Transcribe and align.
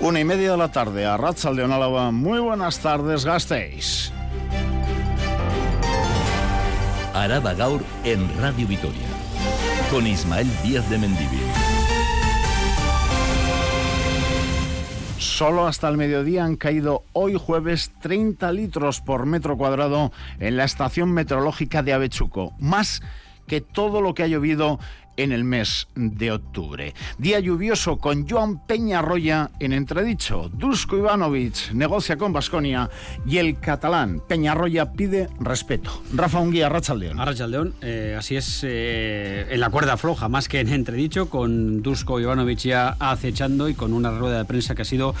Una 0.00 0.18
y 0.18 0.24
media 0.24 0.52
de 0.52 0.56
la 0.56 0.72
tarde 0.72 1.04
a 1.04 1.18
de 1.18 1.62
Onálava. 1.62 2.10
Muy 2.10 2.38
buenas 2.38 2.78
tardes, 2.78 3.26
gastéis. 3.26 4.10
Araba 7.12 7.52
Gaur 7.52 7.82
en 8.04 8.26
Radio 8.40 8.66
Vitoria. 8.66 9.06
Con 9.90 10.06
Ismael 10.06 10.48
Díaz 10.62 10.88
de 10.88 10.96
Mendivil. 10.96 11.42
Solo 15.18 15.66
hasta 15.66 15.86
el 15.90 15.98
mediodía 15.98 16.44
han 16.44 16.56
caído 16.56 17.04
hoy 17.12 17.36
jueves 17.38 17.92
30 18.00 18.52
litros 18.52 19.02
por 19.02 19.26
metro 19.26 19.58
cuadrado 19.58 20.12
en 20.38 20.56
la 20.56 20.64
estación 20.64 21.12
meteorológica 21.12 21.82
de 21.82 21.92
Avechuco. 21.92 22.54
Más 22.58 23.02
que 23.50 23.60
todo 23.60 24.00
lo 24.00 24.14
que 24.14 24.22
ha 24.22 24.28
llovido 24.28 24.78
en 25.16 25.32
el 25.32 25.42
mes 25.42 25.88
de 25.96 26.30
octubre. 26.30 26.94
Día 27.18 27.40
lluvioso 27.40 27.98
con 27.98 28.28
Joan 28.28 28.64
Peñarroya 28.64 29.50
en 29.58 29.72
entredicho. 29.72 30.48
Dusko 30.54 30.96
Ivanovic 30.96 31.72
negocia 31.72 32.16
con 32.16 32.32
Basconia 32.32 32.88
y 33.26 33.38
el 33.38 33.58
catalán 33.58 34.22
Peñarroya 34.28 34.92
pide 34.92 35.28
respeto. 35.40 36.00
Rafa 36.14 36.38
Unguía, 36.38 36.68
Rachaldeón. 36.68 37.18
Rachaldeón, 37.18 37.74
eh, 37.82 38.14
así 38.16 38.36
es 38.36 38.60
eh, 38.62 39.48
en 39.50 39.58
la 39.58 39.70
cuerda 39.70 39.96
floja, 39.96 40.28
más 40.28 40.48
que 40.48 40.60
en 40.60 40.68
entredicho, 40.68 41.28
con 41.28 41.82
Dusko 41.82 42.20
Ivanovic 42.20 42.60
ya 42.60 42.96
acechando 43.00 43.68
y 43.68 43.74
con 43.74 43.92
una 43.92 44.16
rueda 44.16 44.38
de 44.38 44.44
prensa 44.44 44.76
que 44.76 44.82
ha 44.82 44.84
sido 44.84 45.16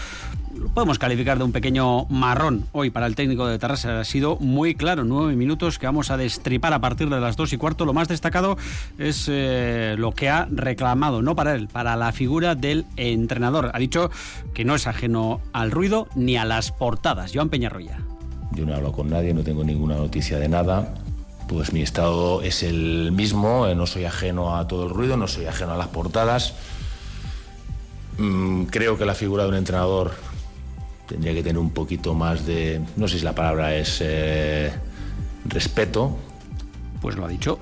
podemos 0.68 0.98
calificar 0.98 1.38
de 1.38 1.44
un 1.44 1.52
pequeño 1.52 2.06
marrón 2.06 2.66
hoy 2.72 2.90
para 2.90 3.06
el 3.06 3.14
técnico 3.14 3.46
de 3.46 3.58
Terrassa. 3.58 4.00
Ha 4.00 4.04
sido 4.04 4.36
muy 4.36 4.74
claro, 4.74 5.04
nueve 5.04 5.34
minutos 5.34 5.78
que 5.78 5.86
vamos 5.86 6.10
a 6.10 6.16
destripar 6.16 6.72
a 6.72 6.80
partir 6.80 7.08
de 7.08 7.20
las 7.20 7.36
dos 7.36 7.52
y 7.52 7.56
cuarto. 7.56 7.84
Lo 7.84 7.92
más 7.92 8.08
destacado 8.08 8.56
es 8.98 9.26
eh, 9.28 9.94
lo 9.98 10.12
que 10.12 10.28
ha 10.28 10.46
reclamado, 10.50 11.22
no 11.22 11.34
para 11.34 11.54
él, 11.54 11.68
para 11.68 11.96
la 11.96 12.12
figura 12.12 12.54
del 12.54 12.84
entrenador. 12.96 13.70
Ha 13.74 13.78
dicho 13.78 14.10
que 14.54 14.64
no 14.64 14.74
es 14.74 14.86
ajeno 14.86 15.40
al 15.52 15.70
ruido 15.70 16.08
ni 16.14 16.36
a 16.36 16.44
las 16.44 16.72
portadas. 16.72 17.32
Joan 17.34 17.48
Peñarroya. 17.48 17.98
Yo 18.52 18.66
no 18.66 18.74
hablo 18.74 18.92
con 18.92 19.10
nadie, 19.10 19.32
no 19.32 19.42
tengo 19.42 19.64
ninguna 19.64 19.96
noticia 19.96 20.38
de 20.38 20.48
nada. 20.48 20.94
Pues 21.48 21.72
mi 21.72 21.82
estado 21.82 22.42
es 22.42 22.62
el 22.62 23.10
mismo, 23.12 23.66
eh, 23.66 23.74
no 23.74 23.86
soy 23.86 24.04
ajeno 24.04 24.56
a 24.56 24.68
todo 24.68 24.84
el 24.84 24.90
ruido, 24.90 25.16
no 25.16 25.26
soy 25.26 25.46
ajeno 25.46 25.72
a 25.72 25.76
las 25.76 25.88
portadas. 25.88 26.54
Mm, 28.18 28.64
creo 28.64 28.98
que 28.98 29.04
la 29.04 29.14
figura 29.14 29.44
de 29.44 29.48
un 29.48 29.56
entrenador 29.56 30.12
tendría 31.10 31.34
que 31.34 31.42
tener 31.42 31.58
un 31.58 31.70
poquito 31.70 32.14
más 32.14 32.46
de, 32.46 32.80
no 32.96 33.08
sé 33.08 33.18
si 33.18 33.24
la 33.24 33.34
palabra 33.34 33.74
es 33.74 33.98
eh, 34.00 34.70
respeto. 35.44 36.16
Pues 37.00 37.16
lo 37.16 37.24
ha 37.24 37.28
dicho, 37.28 37.58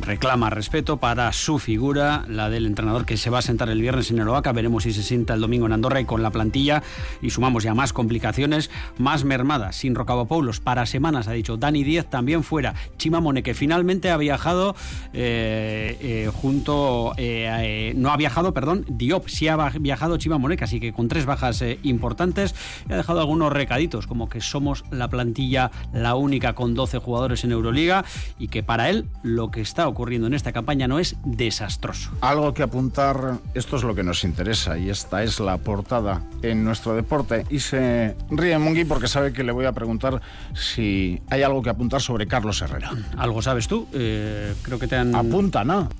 reclama 0.00 0.50
respeto 0.50 0.96
para 0.96 1.32
su 1.32 1.58
figura, 1.58 2.24
la 2.28 2.50
del 2.50 2.66
entrenador 2.66 3.04
que 3.04 3.16
se 3.16 3.30
va 3.30 3.38
a 3.38 3.42
sentar 3.42 3.68
el 3.68 3.80
viernes 3.80 4.10
en 4.10 4.18
Eroaca. 4.18 4.52
Veremos 4.52 4.82
si 4.82 4.92
se 4.92 5.02
sienta 5.02 5.34
el 5.34 5.40
domingo 5.40 5.66
en 5.66 5.72
Andorra 5.72 6.00
y 6.00 6.04
con 6.04 6.22
la 6.22 6.30
plantilla. 6.30 6.82
Y 7.22 7.30
sumamos 7.30 7.62
ya 7.62 7.74
más 7.74 7.92
complicaciones, 7.92 8.70
más 8.98 9.24
mermadas. 9.24 9.76
Sin 9.76 9.94
Rocabopoulos 9.94 10.60
para 10.60 10.86
semanas, 10.86 11.28
ha 11.28 11.32
dicho 11.32 11.56
Dani 11.56 11.84
Díez 11.84 12.06
también 12.06 12.42
fuera. 12.42 12.74
Chimamone, 12.96 13.42
que 13.42 13.54
finalmente 13.54 14.10
ha 14.10 14.16
viajado 14.16 14.74
eh, 15.12 15.96
eh, 16.00 16.30
junto. 16.32 17.12
Eh, 17.16 17.92
no 17.96 18.10
ha 18.10 18.16
viajado, 18.16 18.54
perdón, 18.54 18.84
Diop 18.88 19.28
sí 19.28 19.48
ha 19.48 19.56
viajado 19.78 20.16
Chimamone, 20.16 20.56
así 20.60 20.80
que 20.80 20.92
con 20.92 21.08
tres 21.08 21.26
bajas 21.26 21.64
importantes. 21.82 22.54
ha 22.90 22.96
dejado 22.96 23.20
algunos 23.20 23.52
recaditos, 23.52 24.06
como 24.06 24.28
que 24.28 24.40
somos 24.40 24.84
la 24.90 25.08
plantilla 25.08 25.70
la 25.92 26.14
única 26.14 26.54
con 26.54 26.74
12 26.74 26.98
jugadores 26.98 27.44
en 27.44 27.52
Euroliga 27.52 28.04
y 28.38 28.48
que 28.48 28.62
para 28.62 28.90
él 28.90 29.06
lo 29.22 29.43
lo 29.44 29.50
que 29.50 29.60
está 29.60 29.86
ocurriendo 29.88 30.26
en 30.26 30.32
esta 30.32 30.52
campaña 30.52 30.88
no 30.88 30.98
es 30.98 31.16
desastroso. 31.22 32.10
Algo 32.22 32.54
que 32.54 32.62
apuntar, 32.62 33.40
esto 33.52 33.76
es 33.76 33.82
lo 33.82 33.94
que 33.94 34.02
nos 34.02 34.24
interesa 34.24 34.78
y 34.78 34.88
esta 34.88 35.22
es 35.22 35.38
la 35.38 35.58
portada 35.58 36.22
en 36.40 36.64
nuestro 36.64 36.94
deporte. 36.94 37.44
Y 37.50 37.58
se 37.58 38.16
ríe 38.30 38.58
Mungui 38.58 38.86
porque 38.86 39.06
sabe 39.06 39.34
que 39.34 39.44
le 39.44 39.52
voy 39.52 39.66
a 39.66 39.72
preguntar 39.72 40.22
si 40.54 41.20
hay 41.28 41.42
algo 41.42 41.60
que 41.60 41.68
apuntar 41.68 42.00
sobre 42.00 42.26
Carlos 42.26 42.62
Herrera. 42.62 42.92
¿Algo 43.18 43.42
sabes 43.42 43.68
tú? 43.68 43.86
Eh, 43.92 44.54
creo 44.62 44.78
que 44.78 44.86
te 44.86 44.96
han... 44.96 45.14
Apunta, 45.14 45.62
¿no? 45.62 45.90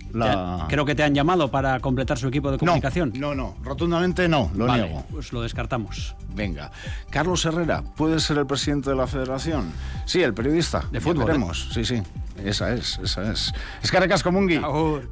creo 0.69 0.87
que 0.87 0.95
te 0.95 1.03
han 1.03 1.15
llamado 1.15 1.51
para 1.51 1.81
completar 1.81 2.17
su 2.17 2.29
equipo 2.29 2.51
de 2.51 2.57
comunicación. 2.57 3.13
No, 3.15 3.35
no, 3.35 3.57
rotundamente 3.63 4.27
no, 4.27 4.51
lo 4.55 4.75
niego. 4.75 5.05
Pues 5.11 5.35
lo 5.35 5.43
descartamos. 5.43 6.17
Venga, 6.35 6.71
Carlos 7.11 7.45
Herrera, 7.45 7.83
¿puede 7.95 8.21
ser 8.21 8.39
el 8.39 8.47
presidente 8.47 8.89
de 8.89 8.97
la 8.97 9.07
federación? 9.07 9.71
Sí, 10.07 10.23
el 10.23 10.33
periodista. 10.33 10.85
De 10.91 11.01
fútbol. 11.01 11.27
Veremos, 11.27 11.69
sí, 11.75 11.85
sí. 11.85 12.03
Esa 12.43 12.75
es, 12.75 12.99
esa 13.03 13.31
es. 13.31 13.53
Es 13.83 13.91
Caracas. 13.91 14.25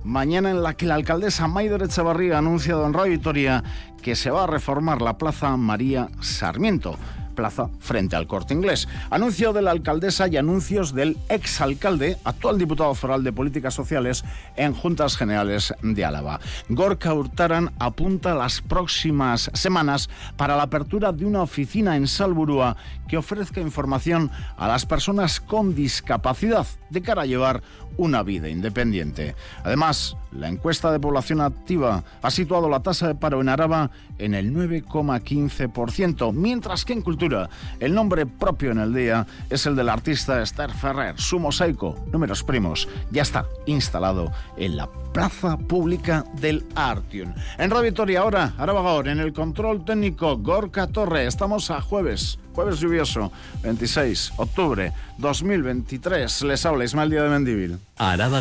Mañana 0.04 0.50
en 0.50 0.62
la 0.62 0.74
que 0.74 0.86
la 0.86 0.94
alcaldesa 0.94 1.46
Maider 1.46 1.82
Echevarría 1.82 2.36
ha 2.36 2.38
anunciado 2.38 2.86
en 2.86 2.92
Radio 2.92 3.12
Vitoria 3.12 3.62
que 4.02 4.16
se 4.16 4.30
va 4.30 4.44
a 4.44 4.46
reformar 4.46 5.00
la 5.00 5.16
Plaza 5.16 5.56
María 5.56 6.08
Sarmiento 6.20 6.96
plaza 7.42 7.68
frente 7.80 8.14
al 8.14 8.28
corte 8.28 8.54
inglés. 8.54 8.86
Anuncio 9.10 9.52
de 9.52 9.62
la 9.62 9.72
alcaldesa 9.72 10.28
y 10.28 10.36
anuncios 10.36 10.94
del 10.94 11.16
exalcalde, 11.28 12.16
actual 12.22 12.56
diputado 12.56 12.94
foral 12.94 13.24
de 13.24 13.32
Políticas 13.32 13.74
Sociales 13.74 14.24
en 14.54 14.74
Juntas 14.74 15.16
Generales 15.16 15.74
de 15.82 16.04
Álava. 16.04 16.38
Gorka 16.68 17.12
Hurtaran 17.12 17.72
apunta 17.80 18.36
las 18.36 18.60
próximas 18.60 19.50
semanas 19.54 20.08
para 20.36 20.56
la 20.56 20.62
apertura 20.62 21.10
de 21.10 21.24
una 21.24 21.42
oficina 21.42 21.96
en 21.96 22.06
Salburúa 22.06 22.76
que 23.08 23.16
ofrezca 23.16 23.60
información 23.60 24.30
a 24.56 24.68
las 24.68 24.86
personas 24.86 25.40
con 25.40 25.74
discapacidad 25.74 26.66
de 26.90 27.02
cara 27.02 27.22
a 27.22 27.26
llevar 27.26 27.60
una 27.96 28.22
vida 28.22 28.48
independiente. 28.48 29.34
Además, 29.64 30.16
la 30.30 30.48
encuesta 30.48 30.90
de 30.90 31.00
población 31.00 31.40
activa 31.40 32.04
ha 32.22 32.30
situado 32.30 32.68
la 32.68 32.80
tasa 32.80 33.08
de 33.08 33.14
paro 33.14 33.40
en 33.40 33.48
Araba 33.48 33.90
en 34.18 34.34
el 34.34 34.54
9,15%, 34.54 36.32
mientras 36.32 36.84
que 36.84 36.92
en 36.92 37.02
cultura 37.02 37.31
el 37.80 37.94
nombre 37.94 38.26
propio 38.26 38.70
en 38.72 38.78
el 38.78 38.94
día 38.94 39.26
es 39.50 39.66
el 39.66 39.76
del 39.76 39.88
artista 39.88 40.42
Esther 40.42 40.70
Ferrer. 40.70 41.18
Su 41.18 41.38
mosaico, 41.38 41.96
números 42.12 42.42
primos, 42.42 42.88
ya 43.10 43.22
está 43.22 43.46
instalado 43.66 44.32
en 44.56 44.76
la 44.76 44.88
plaza 45.12 45.56
pública 45.56 46.24
del 46.34 46.64
Artium. 46.74 47.34
En 47.58 47.70
Radio 47.70 47.84
Victoria 47.84 48.20
ahora, 48.20 48.54
Araba 48.58 49.00
en 49.00 49.20
el 49.20 49.32
control 49.32 49.84
técnico 49.84 50.36
Gorka 50.38 50.86
Torre. 50.86 51.26
Estamos 51.26 51.70
a 51.70 51.80
jueves, 51.80 52.38
jueves 52.54 52.80
lluvioso, 52.80 53.32
26 53.62 54.32
octubre 54.36 54.92
2023. 55.18 56.42
Les 56.42 56.66
habla 56.66 56.84
Ismael 56.84 57.10
Díaz 57.10 57.24
de 57.24 57.30
Mendivil. 57.30 57.78
Araba 57.96 58.40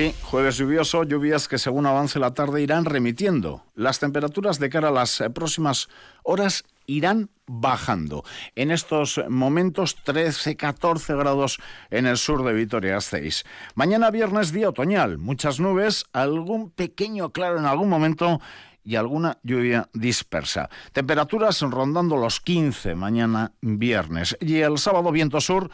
Sí, 0.00 0.14
jueves 0.22 0.56
lluvioso, 0.56 1.04
lluvias 1.04 1.46
que 1.46 1.58
según 1.58 1.84
avance 1.84 2.18
la 2.18 2.32
tarde 2.32 2.62
irán 2.62 2.86
remitiendo. 2.86 3.66
Las 3.74 3.98
temperaturas 3.98 4.58
de 4.58 4.70
cara 4.70 4.88
a 4.88 4.92
las 4.92 5.20
eh, 5.20 5.28
próximas 5.28 5.90
horas 6.22 6.64
irán 6.86 7.28
bajando. 7.46 8.24
En 8.54 8.70
estos 8.70 9.20
momentos 9.28 9.98
13-14 10.06 11.18
grados 11.18 11.58
en 11.90 12.06
el 12.06 12.16
sur 12.16 12.42
de 12.46 12.54
Vitoria-Gasteiz. 12.54 13.44
Mañana 13.74 14.10
viernes 14.10 14.52
día 14.52 14.70
otoñal, 14.70 15.18
muchas 15.18 15.60
nubes, 15.60 16.06
algún 16.14 16.70
pequeño 16.70 17.30
claro 17.32 17.58
en 17.58 17.66
algún 17.66 17.90
momento 17.90 18.40
y 18.82 18.96
alguna 18.96 19.36
lluvia 19.42 19.90
dispersa. 19.92 20.70
Temperaturas 20.94 21.60
rondando 21.60 22.16
los 22.16 22.40
15 22.40 22.94
mañana 22.94 23.52
viernes 23.60 24.34
y 24.40 24.60
el 24.60 24.78
sábado 24.78 25.12
viento 25.12 25.42
sur 25.42 25.70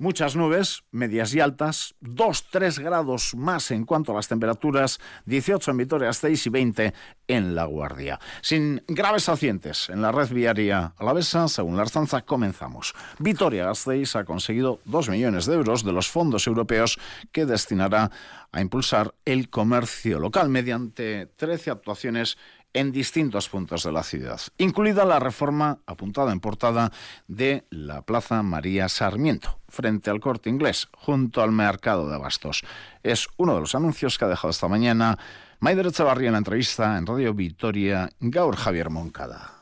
Muchas 0.00 0.34
nubes, 0.34 0.84
medias 0.92 1.34
y 1.34 1.40
altas, 1.40 1.94
2-3 2.00 2.82
grados 2.82 3.34
más 3.34 3.70
en 3.70 3.84
cuanto 3.84 4.12
a 4.12 4.14
las 4.14 4.28
temperaturas, 4.28 4.98
18 5.26 5.72
en 5.72 5.76
Vitoria-Gasteiz 5.76 6.46
y 6.46 6.48
20 6.48 6.94
en 7.28 7.54
La 7.54 7.66
Guardia. 7.66 8.18
Sin 8.40 8.82
graves 8.88 9.28
accidentes 9.28 9.90
en 9.90 10.00
la 10.00 10.10
red 10.10 10.30
viaria 10.30 10.94
alavesa, 10.96 11.48
según 11.48 11.76
la 11.76 11.82
Arstanza, 11.82 12.22
comenzamos. 12.22 12.94
Vitoria-Gasteiz 13.18 14.16
ha 14.16 14.24
conseguido 14.24 14.80
2 14.86 15.10
millones 15.10 15.44
de 15.44 15.56
euros 15.56 15.84
de 15.84 15.92
los 15.92 16.08
fondos 16.08 16.46
europeos 16.46 16.98
que 17.30 17.44
destinará 17.44 18.10
a 18.52 18.60
impulsar 18.62 19.14
el 19.26 19.50
comercio 19.50 20.18
local 20.18 20.48
mediante 20.48 21.26
13 21.26 21.72
actuaciones 21.72 22.38
en 22.72 22.92
distintos 22.92 23.48
puntos 23.48 23.82
de 23.82 23.92
la 23.92 24.02
ciudad, 24.02 24.40
incluida 24.58 25.04
la 25.04 25.18
reforma 25.18 25.78
apuntada 25.86 26.32
en 26.32 26.40
portada 26.40 26.92
de 27.28 27.64
la 27.70 28.02
Plaza 28.02 28.42
María 28.42 28.88
Sarmiento, 28.88 29.58
frente 29.68 30.10
al 30.10 30.20
corte 30.20 30.50
inglés, 30.50 30.88
junto 30.92 31.42
al 31.42 31.52
mercado 31.52 32.08
de 32.08 32.14
abastos. 32.14 32.62
Es 33.02 33.28
uno 33.36 33.54
de 33.54 33.60
los 33.60 33.74
anuncios 33.74 34.18
que 34.18 34.24
ha 34.24 34.28
dejado 34.28 34.50
esta 34.50 34.68
mañana 34.68 35.18
Maider 35.58 35.86
Echavarría 35.86 36.28
en 36.28 36.32
la 36.32 36.38
entrevista 36.38 36.96
en 36.96 37.06
Radio 37.06 37.34
Victoria, 37.34 38.08
Gaur 38.20 38.56
Javier 38.56 38.88
Moncada. 38.90 39.59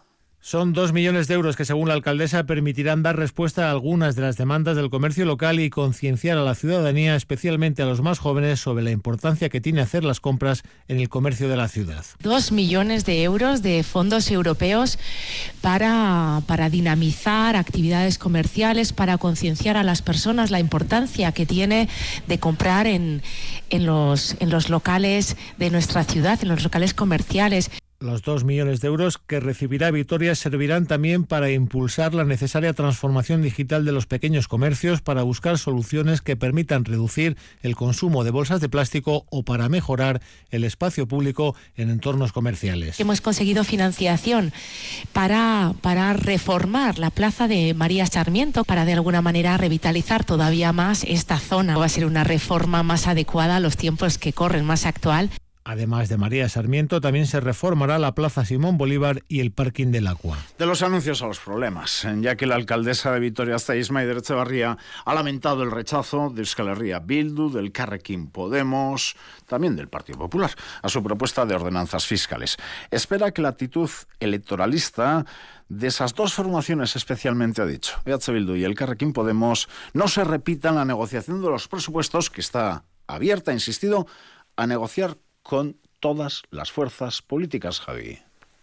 Son 0.49 0.73
dos 0.73 0.95
millones 0.95 1.29
de 1.29 1.35
euros 1.35 1.57
que, 1.57 1.67
según 1.67 1.89
la 1.89 1.95
alcaldesa, 1.95 2.45
permitirán 2.45 3.03
dar 3.03 3.17
respuesta 3.17 3.69
a 3.69 3.71
algunas 3.71 4.17
de 4.17 4.23
las 4.23 4.39
demandas 4.39 4.77
del 4.77 4.89
comercio 4.89 5.27
local 5.27 5.61
y 5.61 5.69
concienciar 5.69 6.39
a 6.39 6.43
la 6.43 6.55
ciudadanía, 6.55 7.17
especialmente 7.17 7.83
a 7.83 7.85
los 7.85 8.01
más 8.01 8.19
jóvenes, 8.19 8.59
sobre 8.59 8.83
la 8.83 8.91
importancia 8.91 9.51
que 9.51 9.61
tiene 9.61 9.83
hacer 9.83 10.05
las 10.05 10.21
compras 10.21 10.63
en 10.89 11.01
el 11.01 11.11
comercio 11.11 11.51
de 11.51 11.59
la 11.59 11.69
ciudad. 11.69 12.03
Dos 12.23 12.51
millones 12.51 13.05
de 13.05 13.25
euros 13.25 13.61
de 13.61 13.83
fondos 13.83 14.31
europeos 14.31 14.99
para, 15.61 16.41
para 16.47 16.71
dinamizar 16.71 17.55
actividades 17.55 18.17
comerciales, 18.17 18.95
para 18.95 19.19
concienciar 19.19 19.77
a 19.77 19.83
las 19.83 20.01
personas 20.01 20.51
la 20.51 20.61
importancia 20.61 21.31
que 21.33 21.45
tiene 21.45 21.91
de 22.27 22.39
comprar 22.39 22.87
en, 22.87 23.21
en, 23.69 23.85
los, 23.85 24.35
en 24.41 24.49
los 24.49 24.71
locales 24.71 25.37
de 25.59 25.69
nuestra 25.69 26.05
ciudad, 26.05 26.39
en 26.41 26.49
los 26.49 26.65
locales 26.65 26.95
comerciales. 26.95 27.71
Los 28.01 28.23
dos 28.23 28.45
millones 28.45 28.81
de 28.81 28.87
euros 28.87 29.19
que 29.19 29.41
recibirá 29.41 29.91
Vitoria 29.91 30.37
servirán 30.37 30.87
también 30.87 31.25
para 31.25 31.51
impulsar 31.51 32.15
la 32.15 32.23
necesaria 32.23 32.73
transformación 32.73 33.43
digital 33.43 33.85
de 33.85 33.91
los 33.91 34.07
pequeños 34.07 34.47
comercios, 34.47 35.01
para 35.01 35.25
buscar 35.25 35.59
soluciones 35.59 36.21
que 36.21 36.37
permitan 36.37 36.85
reducir 36.85 37.37
el 37.61 37.75
consumo 37.75 38.23
de 38.23 38.31
bolsas 38.31 38.61
de 38.61 38.69
plástico 38.69 39.27
o 39.31 39.43
para 39.43 39.69
mejorar 39.69 40.23
el 40.53 40.63
espacio 40.63 41.09
público 41.09 41.57
en 41.77 41.91
entornos 41.91 42.31
comerciales. 42.31 43.01
Hemos 43.01 43.21
conseguido 43.21 43.65
financiación 43.65 44.53
para, 45.13 45.75
para 45.81 46.13
reformar 46.13 47.01
la 47.01 47.11
plaza 47.11 47.49
de 47.49 47.75
María 47.75 48.07
Sarmiento, 48.07 48.63
para 48.63 48.85
de 48.85 48.93
alguna 48.93 49.23
manera 49.23 49.57
revitalizar 49.57 50.23
todavía 50.23 50.73
más 50.73 51.03
esta 51.03 51.41
zona. 51.41 51.77
Va 51.77 51.87
a 51.87 51.89
ser 51.89 52.07
una 52.07 52.23
reforma 52.23 52.85
más 52.85 53.09
adecuada 53.09 53.57
a 53.57 53.61
los 53.61 53.77
tiempos 53.77 54.19
que 54.19 54.33
corren, 54.33 54.65
más 54.65 54.87
actual. 54.87 55.31
Además 55.69 56.09
de 56.09 56.17
María 56.17 56.49
Sarmiento, 56.49 57.03
también 57.03 57.27
se 57.27 57.41
reformará 57.41 57.99
la 57.99 58.15
Plaza 58.15 58.47
Simón 58.47 58.79
Bolívar 58.79 59.23
y 59.29 59.41
el 59.41 59.53
Parking 59.53 59.89
del 59.89 60.07
Agua. 60.07 60.39
De 60.57 60.65
los 60.65 60.81
anuncios 60.81 61.21
a 61.21 61.27
los 61.27 61.41
problemas, 61.41 62.09
ya 62.23 62.37
que 62.37 62.47
la 62.47 62.55
alcaldesa 62.55 63.13
de 63.13 63.21
Vitoria-Gasteiz, 63.21 63.91
Maider 63.91 64.17
Echevarría, 64.17 64.79
ha 65.05 65.15
lamentado 65.15 65.63
el 65.63 65.71
rechazo 65.71 66.31
de 66.31 66.41
Euskal 66.41 66.69
Herria 66.69 67.01
Bildu, 67.01 67.51
del 67.51 67.71
Carrequín 67.71 68.29
Podemos, 68.29 69.15
también 69.47 69.77
del 69.77 69.89
Partido 69.89 70.19
Popular, 70.19 70.53
a 70.81 70.89
su 70.89 71.03
propuesta 71.03 71.45
de 71.45 71.57
ordenanzas 71.57 72.07
fiscales. 72.07 72.57
Espera 72.91 73.33
que 73.33 73.43
la 73.43 73.51
actitud 73.51 73.91
electoralista 74.21 75.27
de 75.69 75.89
esas 75.89 76.15
dos 76.15 76.33
formaciones 76.33 76.97
especialmente 76.97 77.61
ha 77.61 77.67
dicho, 77.67 78.01
EH 78.07 78.33
Bildu 78.33 78.57
y 78.57 78.65
el 78.65 78.75
Carrequín 78.75 79.13
Podemos, 79.13 79.69
no 79.93 80.09
se 80.09 80.25
repita 80.25 80.71
en 80.71 80.77
la 80.77 80.87
negociación 80.87 81.43
de 81.43 81.51
los 81.51 81.69
presupuestos 81.69 82.31
que 82.31 82.41
está 82.41 82.85
abierta, 83.07 83.51
ha 83.51 83.55
insistido, 83.55 84.07
a 84.57 84.67
negociar 84.67 85.19
con 85.49 85.81
todas 85.99 86.43
las 86.51 86.71
fuerzas 86.71 87.23
políticas, 87.23 87.81
Javi. 87.81 88.19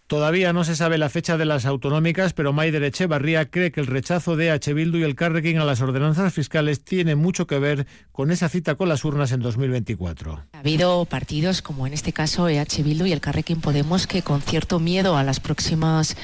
Todavía 0.06 0.52
no 0.52 0.62
se 0.62 0.76
sabe 0.76 0.98
la 0.98 1.08
fecha 1.08 1.36
de 1.36 1.44
las 1.44 1.66
autonómicas, 1.66 2.32
pero 2.32 2.52
Maider 2.52 2.84
Echevarría 2.84 3.50
cree 3.50 3.72
que 3.72 3.80
el 3.80 3.88
rechazo 3.88 4.36
de 4.36 4.52
H. 4.52 4.72
Bildu 4.72 4.98
y 4.98 5.02
el 5.02 5.16
Carrequín 5.16 5.58
a 5.58 5.64
las 5.64 5.80
ordenanzas 5.80 6.32
fiscales 6.32 6.84
tiene 6.84 7.16
mucho 7.16 7.48
que 7.48 7.58
ver 7.58 7.88
con 8.12 8.30
esa 8.30 8.48
cita 8.48 8.76
con 8.76 8.88
las 8.88 9.04
urnas 9.04 9.32
en 9.32 9.40
2024. 9.40 10.44
Ha 10.52 10.58
habido 10.60 11.04
partidos, 11.06 11.60
como 11.60 11.88
en 11.88 11.92
este 11.92 12.12
caso 12.12 12.48
EH 12.48 12.84
Bildu 12.84 13.06
y 13.06 13.12
el 13.12 13.20
Carrequín 13.20 13.60
Podemos, 13.60 14.06
que 14.06 14.22
con 14.22 14.42
cierto 14.42 14.78
miedo 14.78 15.16
a 15.16 15.24
las 15.24 15.40
próximas 15.40 16.16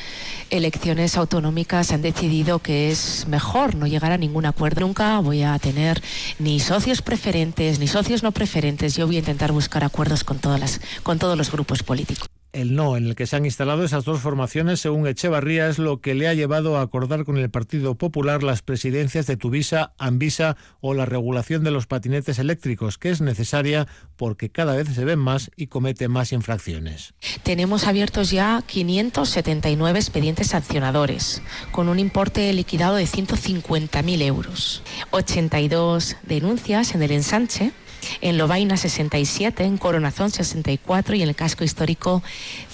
elecciones 0.51 1.17
autonómicas 1.17 1.91
han 1.91 2.03
decidido 2.03 2.61
que 2.61 2.93
es 2.93 3.27
mejor 3.27 3.75
no 3.75 3.89
llegar 3.89 4.13
a 4.13 4.17
ningún 4.17 4.47
acuerdo. 4.47 4.83
Nunca 4.83 5.19
voy 5.19 5.43
a 5.43 5.59
tener 5.59 6.01
ni 6.39 6.61
socios 6.61 7.03
preferentes 7.03 7.81
ni 7.81 7.89
socios 7.89 8.23
no 8.23 8.31
preferentes. 8.31 8.95
Yo 8.95 9.09
voy 9.09 9.17
a 9.17 9.19
intentar 9.19 9.51
buscar 9.51 9.83
acuerdos 9.83 10.23
con, 10.23 10.39
todas 10.39 10.61
las, 10.61 10.81
con 11.03 11.19
todos 11.19 11.37
los 11.37 11.51
grupos 11.51 11.83
políticos. 11.83 12.32
El 12.53 12.75
no 12.75 12.99
en 12.99 13.07
el 13.07 13.15
que 13.15 13.27
se 13.27 13.37
han 13.37 13.47
instalado 13.47 13.83
esas 13.83 14.05
dos 14.05 14.21
formaciones, 14.21 14.79
según 14.79 15.07
Echevarría, 15.07 15.69
es 15.69 15.79
lo 15.79 16.03
que 16.03 16.15
le 16.15 16.29
ha 16.29 16.35
llevado 16.35 16.77
a 16.77 16.83
acordar 16.83 17.25
con 17.25 17.39
el 17.39 17.49
Partido 17.49 17.95
Popular 17.95 18.43
las 18.43 18.61
presidencias 18.61 19.27
de 19.27 19.39
Tuvisa, 19.39 19.95
Anvisa 19.97 20.59
o 20.83 20.93
la 20.93 21.07
regulación 21.07 21.65
de 21.65 21.71
los 21.71 21.87
patinetes 21.87 22.39
eléctricos, 22.39 22.99
que 22.99 23.09
es 23.09 23.23
necesaria 23.23 23.89
porque 24.17 24.51
cada 24.51 24.77
vez 24.77 24.89
se 24.95 25.05
ven 25.07 25.19
más 25.19 25.51
y 25.57 25.69
cometen 25.69 26.11
más 26.11 26.33
infracciones. 26.33 27.15
Tenemos 27.43 27.87
abiertos 27.87 28.31
ya 28.31 28.63
579 28.67 29.99
expedientes 29.99 30.49
sancionadores, 30.49 31.41
con 31.71 31.89
un 31.89 31.99
importe 31.99 32.53
liquidado 32.53 32.97
de 32.97 33.05
150.000 33.05 34.23
euros. 34.23 34.83
82 35.11 36.17
denuncias 36.27 36.95
en 36.95 37.03
el 37.03 37.13
ensanche 37.13 37.73
en 38.21 38.39
Lobaina 38.39 38.77
67, 38.77 39.65
en 39.65 39.79
Coronazón 39.79 40.31
64 40.31 41.15
y 41.15 41.23
en 41.23 41.29
el 41.29 41.35
casco 41.35 41.65
histórico 41.65 42.23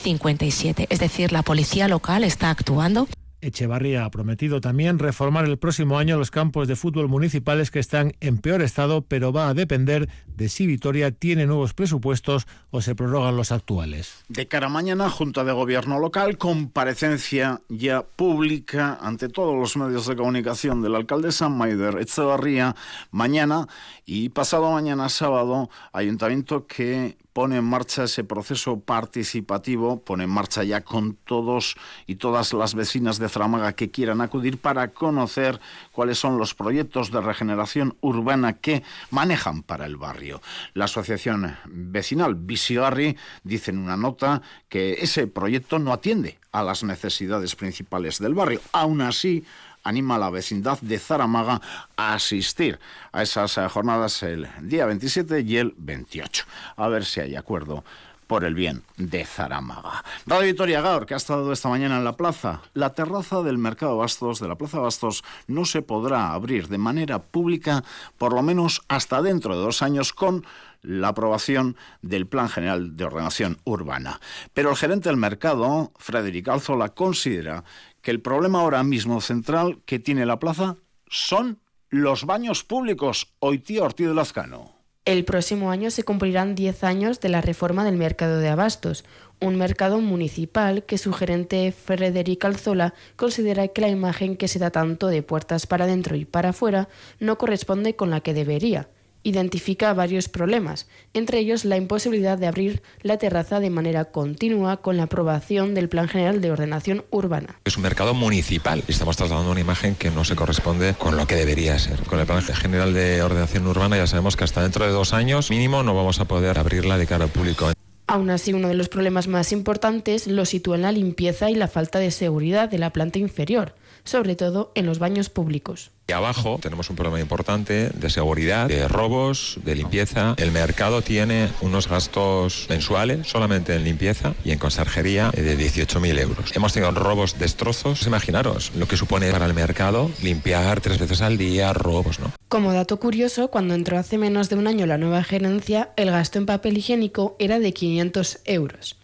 57. 0.03 0.87
Es 0.91 1.01
decir, 1.01 1.33
la 1.33 1.43
policía 1.43 1.89
local 1.89 2.25
está 2.25 2.51
actuando. 2.51 3.09
Echevarría 3.41 4.05
ha 4.05 4.11
prometido 4.11 4.61
también 4.61 4.99
reformar 4.99 5.45
el 5.45 5.59
próximo 5.59 5.97
año 5.99 6.19
los 6.19 6.33
campos 6.33 6.67
de 6.67 6.75
fútbol 6.75 7.09
municipales 7.09 7.71
que 7.71 7.79
están 7.79 8.15
en 8.21 8.39
peor 8.39 8.63
estado, 8.63 9.03
pero 9.03 9.33
va 9.33 9.49
a 9.49 9.55
depender 9.55 10.09
de 10.39 10.49
si 10.49 10.67
Vitoria 10.67 11.11
tiene 11.11 11.47
nuevos 11.47 11.75
presupuestos 11.75 12.47
o 12.71 12.81
se 12.81 12.95
prorrogan 12.95 13.37
los 13.37 13.53
actuales. 13.53 14.25
De 14.29 14.47
cara 14.47 14.69
a 14.69 14.71
mañana, 14.71 15.11
Junta 15.11 15.43
de 15.43 15.53
Gobierno 15.53 15.99
local, 15.99 16.39
comparecencia 16.39 17.61
ya 17.69 18.03
pública 18.03 18.99
ante 19.03 19.29
todos 19.29 19.57
los 19.57 19.77
medios 19.77 20.07
de 20.07 20.17
comunicación 20.17 20.81
de 20.81 20.91
la 20.91 20.99
alcaldesa 20.99 21.49
Maider 21.49 21.99
Echevarría 21.99 22.77
mañana 23.11 23.67
y 24.07 24.29
pasado 24.29 24.71
mañana 24.71 25.09
sábado, 25.09 25.69
ayuntamiento 25.93 26.67
que 26.67 27.17
pone 27.39 27.57
en 27.59 27.65
marcha 27.65 28.03
ese 28.03 28.25
proceso 28.25 28.81
participativo, 28.81 30.03
pone 30.03 30.25
en 30.25 30.31
marcha 30.31 30.65
ya 30.65 30.81
con 30.81 31.15
todos 31.15 31.77
y 32.05 32.17
todas 32.17 32.53
las 32.53 32.75
vecinas 32.75 33.21
de 33.21 33.29
Zaramaga 33.29 33.75
que 33.75 33.93
quieran 33.93 34.21
acudir 34.21 34.59
para 34.59 34.89
conocer 34.89 35.61
cuáles 35.93 36.19
son 36.19 36.37
los 36.37 36.55
proyectos 36.55 37.13
de 37.13 37.21
regeneración 37.21 37.97
urbana 38.01 38.55
que 38.55 38.83
manejan 39.11 39.63
para 39.63 39.87
el 39.87 39.97
barrio. 39.97 40.28
La 40.75 40.87
asociación 40.87 41.57
vecinal 41.67 42.35
Visiarri 42.35 43.17
dice 43.45 43.71
en 43.71 43.79
una 43.79 43.97
nota 43.97 44.43
que 44.69 44.95
ese 44.95 45.27
proyecto 45.27 45.79
no 45.79 45.93
atiende 45.93 46.39
a 46.53 46.63
las 46.63 46.83
necesidades 46.83 47.55
principales 47.55 48.19
del 48.19 48.35
barrio. 48.35 48.61
Aún 48.73 49.01
así, 49.01 49.45
anima 49.85 50.17
a 50.17 50.19
la 50.19 50.31
vecindad 50.31 50.79
de 50.81 50.99
Zaramaga 50.99 51.61
a 51.97 52.15
asistir 52.15 52.79
a 53.13 53.23
esas 53.23 53.59
jornadas 53.73 54.23
el 54.23 54.49
día 54.63 54.87
27 54.87 55.41
y 55.41 55.57
el 55.57 55.75
28. 55.77 56.45
A 56.77 56.89
ver 56.89 57.05
si 57.05 57.21
hay 57.21 57.37
acuerdo 57.37 57.85
por 58.29 58.45
el 58.45 58.55
bien 58.55 58.85
de 58.97 59.25
Zaramaga. 59.25 60.05
Radio 60.27 60.47
Victoria 60.47 60.81
Gaur, 60.81 61.07
que 61.07 61.15
ha 61.15 61.17
estado 61.17 61.53
esta 61.53 61.69
mañana 61.69 61.97
en 61.97 62.05
la 62.05 62.17
plaza. 62.17 62.61
La 62.75 62.93
terraza 62.93 63.43
del 63.43 63.59
Mercado 63.59 63.97
Bastos, 63.97 64.39
de 64.39 64.47
la 64.47 64.55
Plaza 64.55 64.79
Bastos, 64.79 65.25
no 65.49 65.65
se 65.65 65.83
podrá 65.83 66.33
abrir 66.33 66.69
de 66.69 66.79
manera 66.79 67.19
pública 67.21 67.83
por 68.19 68.35
lo 68.35 68.43
menos 68.43 68.83
hasta 68.87 69.23
dentro 69.23 69.57
de 69.57 69.63
dos 69.63 69.83
años 69.83 70.13
con 70.13 70.45
la 70.83 71.09
aprobación 71.09 71.77
del 72.03 72.27
Plan 72.27 72.49
General 72.49 72.97
de 72.97 73.05
Ordenación 73.05 73.59
Urbana. 73.65 74.21
Pero 74.53 74.71
el 74.71 74.77
gerente 74.77 75.09
del 75.09 75.17
mercado, 75.17 75.93
Frederic 75.97 76.49
Alzola, 76.49 76.91
considera 76.91 77.65
que 78.03 78.11
el 78.11 78.21
problema 78.21 78.61
ahora 78.61 78.83
mismo 78.85 79.21
central 79.21 79.81
que 79.87 79.99
tiene 79.99 80.27
la 80.27 80.39
plaza 80.39 80.77
son 81.09 81.59
los 81.89 82.27
baños 82.27 82.63
públicos. 82.63 83.33
Hoy 83.39 83.59
tío 83.59 83.85
Ortiz 83.85 84.07
de 84.07 84.15
Lazcano. 84.15 84.78
El 85.09 85.25
próximo 85.25 85.71
año 85.71 85.91
se 85.91 86.03
cumplirán 86.03 86.55
10 86.55 86.85
años 86.85 87.19
de 87.19 87.31
la 87.31 87.41
reforma 87.41 87.83
del 87.83 87.97
mercado 87.97 88.41
de 88.41 88.51
abastos, 88.51 89.07
un 89.41 89.57
mercado 89.57 90.03
municipal 90.03 90.85
que 90.85 90.99
su 90.99 91.15
gerente 91.15 91.73
Frederic 91.73 92.45
Alzola 92.45 92.93
considera 93.17 93.69
que 93.69 93.81
la 93.81 93.89
imagen 93.89 94.37
que 94.37 94.49
se 94.49 94.59
da 94.59 94.69
tanto 94.69 95.07
de 95.07 95.23
puertas 95.23 95.67
para 95.67 95.87
adentro 95.87 96.15
y 96.15 96.27
para 96.27 96.51
afuera 96.51 96.91
no 97.21 97.39
corresponde 97.39 97.97
con 97.97 98.11
la 98.11 98.21
que 98.21 98.35
debería 98.35 98.91
identifica 99.29 99.95
varios 99.95 100.29
problemas, 100.29 100.89
entre 101.15 101.39
ellos 101.39 101.65
la 101.65 101.77
imposibilidad 101.77 102.39
de 102.39 102.47
abrir 102.47 102.83
la 103.03 103.19
terraza 103.19 103.61
de 103.61 103.71
manera 103.71 104.07
continua 104.07 104.79
con 104.79 104.97
la 104.97 105.05
aprobación 105.05 105.75
del 105.75 105.89
Plan 105.89 106.09
General 106.09 106.41
de 106.41 106.51
Ordenación 106.51 107.05
Urbana. 107.11 107.61
Es 107.65 107.77
un 107.77 107.83
mercado 107.83 108.15
municipal 108.15 108.83
y 108.87 108.93
estamos 108.93 109.17
trasladando 109.17 109.53
una 109.53 109.61
imagen 109.61 109.95
que 109.95 110.11
no 110.11 110.25
se 110.25 110.37
corresponde 110.37 110.95
con 110.95 111.17
lo 111.17 111.27
que 111.27 111.37
debería 111.37 111.79
ser. 111.79 111.99
Con 112.05 112.19
el 112.21 112.27
Plan 112.27 112.43
General 112.43 112.93
de 112.93 113.23
Ordenación 113.23 113.67
Urbana 113.67 113.97
ya 113.97 114.07
sabemos 114.07 114.37
que 114.37 114.45
hasta 114.45 114.63
dentro 114.63 114.85
de 114.85 114.91
dos 114.91 115.13
años 115.13 115.51
mínimo 115.51 115.83
no 115.83 115.95
vamos 115.95 116.21
a 116.21 116.25
poder 116.27 116.59
abrirla 116.59 116.99
de 116.99 117.07
cara 117.07 117.25
al 117.25 117.31
público. 117.31 117.71
Aún 118.07 118.31
así, 118.31 118.55
uno 118.55 118.69
de 118.69 118.75
los 118.75 118.89
problemas 118.89 119.29
más 119.29 119.53
importantes 119.53 120.27
lo 120.27 120.47
sitúa 120.47 120.77
en 120.77 120.83
la 120.83 120.93
limpieza 120.93 121.51
y 121.51 121.55
la 121.55 121.69
falta 121.69 121.99
de 121.99 122.11
seguridad 122.11 122.71
de 122.71 122.79
la 122.79 122.91
planta 122.91 123.19
inferior, 123.19 123.75
sobre 124.09 124.37
todo 124.37 124.73
en 124.75 124.87
los 124.87 124.99
baños 124.99 125.29
públicos. 125.29 125.91
Y 126.09 126.13
abajo 126.13 126.59
tenemos 126.63 126.89
un 126.89 126.97
problema 126.97 127.21
importante 127.21 127.91
de 127.91 128.11
seguridad, 128.11 128.67
de 128.67 128.89
robos, 128.89 129.59
de 129.63 129.75
limpieza. 129.75 130.35
El 130.39 130.53
mercado 130.53 131.03
tiene 131.03 131.51
unos 131.61 131.87
gastos 131.87 132.67
mensuales 132.71 133.29
solamente 133.29 133.75
en 133.75 133.85
limpieza 133.85 134.33
y 134.43 134.53
en 134.53 134.59
conserjería 134.59 135.31
de 135.33 135.59
18.000 135.59 136.19
euros. 136.19 136.57
Hemos 136.57 136.73
tenido 136.73 136.91
robos, 136.93 137.39
destrozos. 137.39 138.07
Imaginaros 138.07 138.73
lo 138.75 138.89
que 138.89 138.97
supone 138.97 139.31
para 139.31 139.45
el 139.45 139.53
mercado 139.53 140.11
limpiar 140.23 140.81
tres 140.81 140.99
veces 140.99 141.21
al 141.21 141.37
día, 141.37 141.75
robos, 141.75 142.21
¿no? 142.21 142.33
Como 142.49 142.73
dato 142.73 142.99
curioso, 142.99 143.49
cuando 143.49 143.75
entró 143.75 143.99
hace 143.99 144.17
menos 144.17 144.49
de 144.49 144.57
un 144.57 144.67
año 144.67 144.87
la 144.87 144.97
nueva 144.97 145.23
gerencia, 145.23 145.91
el 145.97 146.11
gasto 146.11 146.39
en 146.39 146.47
papel 146.47 146.79
higiénico 146.79 147.37
era 147.39 147.59
de 147.59 147.75
500 147.75 148.39
euros. 148.47 148.98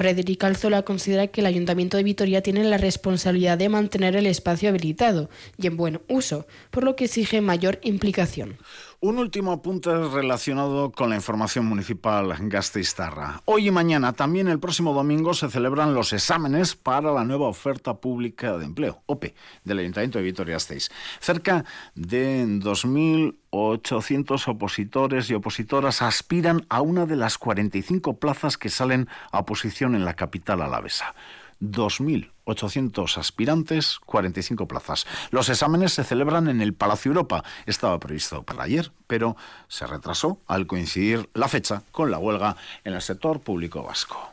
Frederica 0.00 0.46
Alzola 0.46 0.80
considera 0.80 1.26
que 1.26 1.42
el 1.42 1.46
Ayuntamiento 1.46 1.98
de 1.98 2.02
Vitoria 2.02 2.40
tiene 2.40 2.64
la 2.64 2.78
responsabilidad 2.78 3.58
de 3.58 3.68
mantener 3.68 4.16
el 4.16 4.24
espacio 4.24 4.70
habilitado 4.70 5.28
y 5.58 5.66
en 5.66 5.76
buen 5.76 6.00
uso, 6.08 6.46
por 6.70 6.84
lo 6.84 6.96
que 6.96 7.04
exige 7.04 7.42
mayor 7.42 7.78
implicación. 7.82 8.56
Un 9.02 9.18
último 9.18 9.52
apunte 9.52 9.88
relacionado 10.08 10.92
con 10.92 11.08
la 11.08 11.16
información 11.16 11.64
municipal 11.64 12.36
gasteiztarra. 12.38 13.40
Hoy 13.46 13.68
y 13.68 13.70
mañana, 13.70 14.12
también 14.12 14.46
el 14.46 14.60
próximo 14.60 14.92
domingo, 14.92 15.32
se 15.32 15.48
celebran 15.48 15.94
los 15.94 16.12
exámenes 16.12 16.76
para 16.76 17.10
la 17.10 17.24
nueva 17.24 17.48
oferta 17.48 17.94
pública 17.94 18.58
de 18.58 18.66
empleo, 18.66 19.00
OPE, 19.06 19.34
del 19.64 19.78
Ayuntamiento 19.78 20.18
de 20.18 20.24
Vitoria-Gasteiz. 20.24 20.90
Cerca 21.18 21.64
de 21.94 22.44
2.800 22.44 24.48
opositores 24.48 25.30
y 25.30 25.34
opositoras 25.34 26.02
aspiran 26.02 26.66
a 26.68 26.82
una 26.82 27.06
de 27.06 27.16
las 27.16 27.38
45 27.38 28.18
plazas 28.18 28.58
que 28.58 28.68
salen 28.68 29.08
a 29.32 29.38
oposición 29.38 29.94
en 29.94 30.04
la 30.04 30.12
capital 30.12 30.60
alavesa. 30.60 31.14
2.800 31.60 33.18
aspirantes, 33.18 33.98
45 34.06 34.66
plazas. 34.66 35.06
Los 35.30 35.48
exámenes 35.48 35.92
se 35.92 36.04
celebran 36.04 36.48
en 36.48 36.60
el 36.60 36.74
Palacio 36.74 37.10
Europa. 37.10 37.44
Estaba 37.66 37.98
previsto 38.00 38.42
para 38.42 38.64
ayer, 38.64 38.92
pero 39.06 39.36
se 39.68 39.86
retrasó 39.86 40.40
al 40.46 40.66
coincidir 40.66 41.28
la 41.34 41.48
fecha 41.48 41.82
con 41.92 42.10
la 42.10 42.18
huelga 42.18 42.56
en 42.84 42.94
el 42.94 43.02
sector 43.02 43.40
público 43.40 43.82
vasco. 43.82 44.32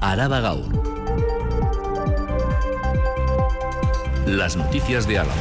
Araba 0.00 0.40
Gaur. 0.40 0.96
Las 4.26 4.56
noticias 4.56 5.06
de 5.06 5.18
Álava. 5.18 5.34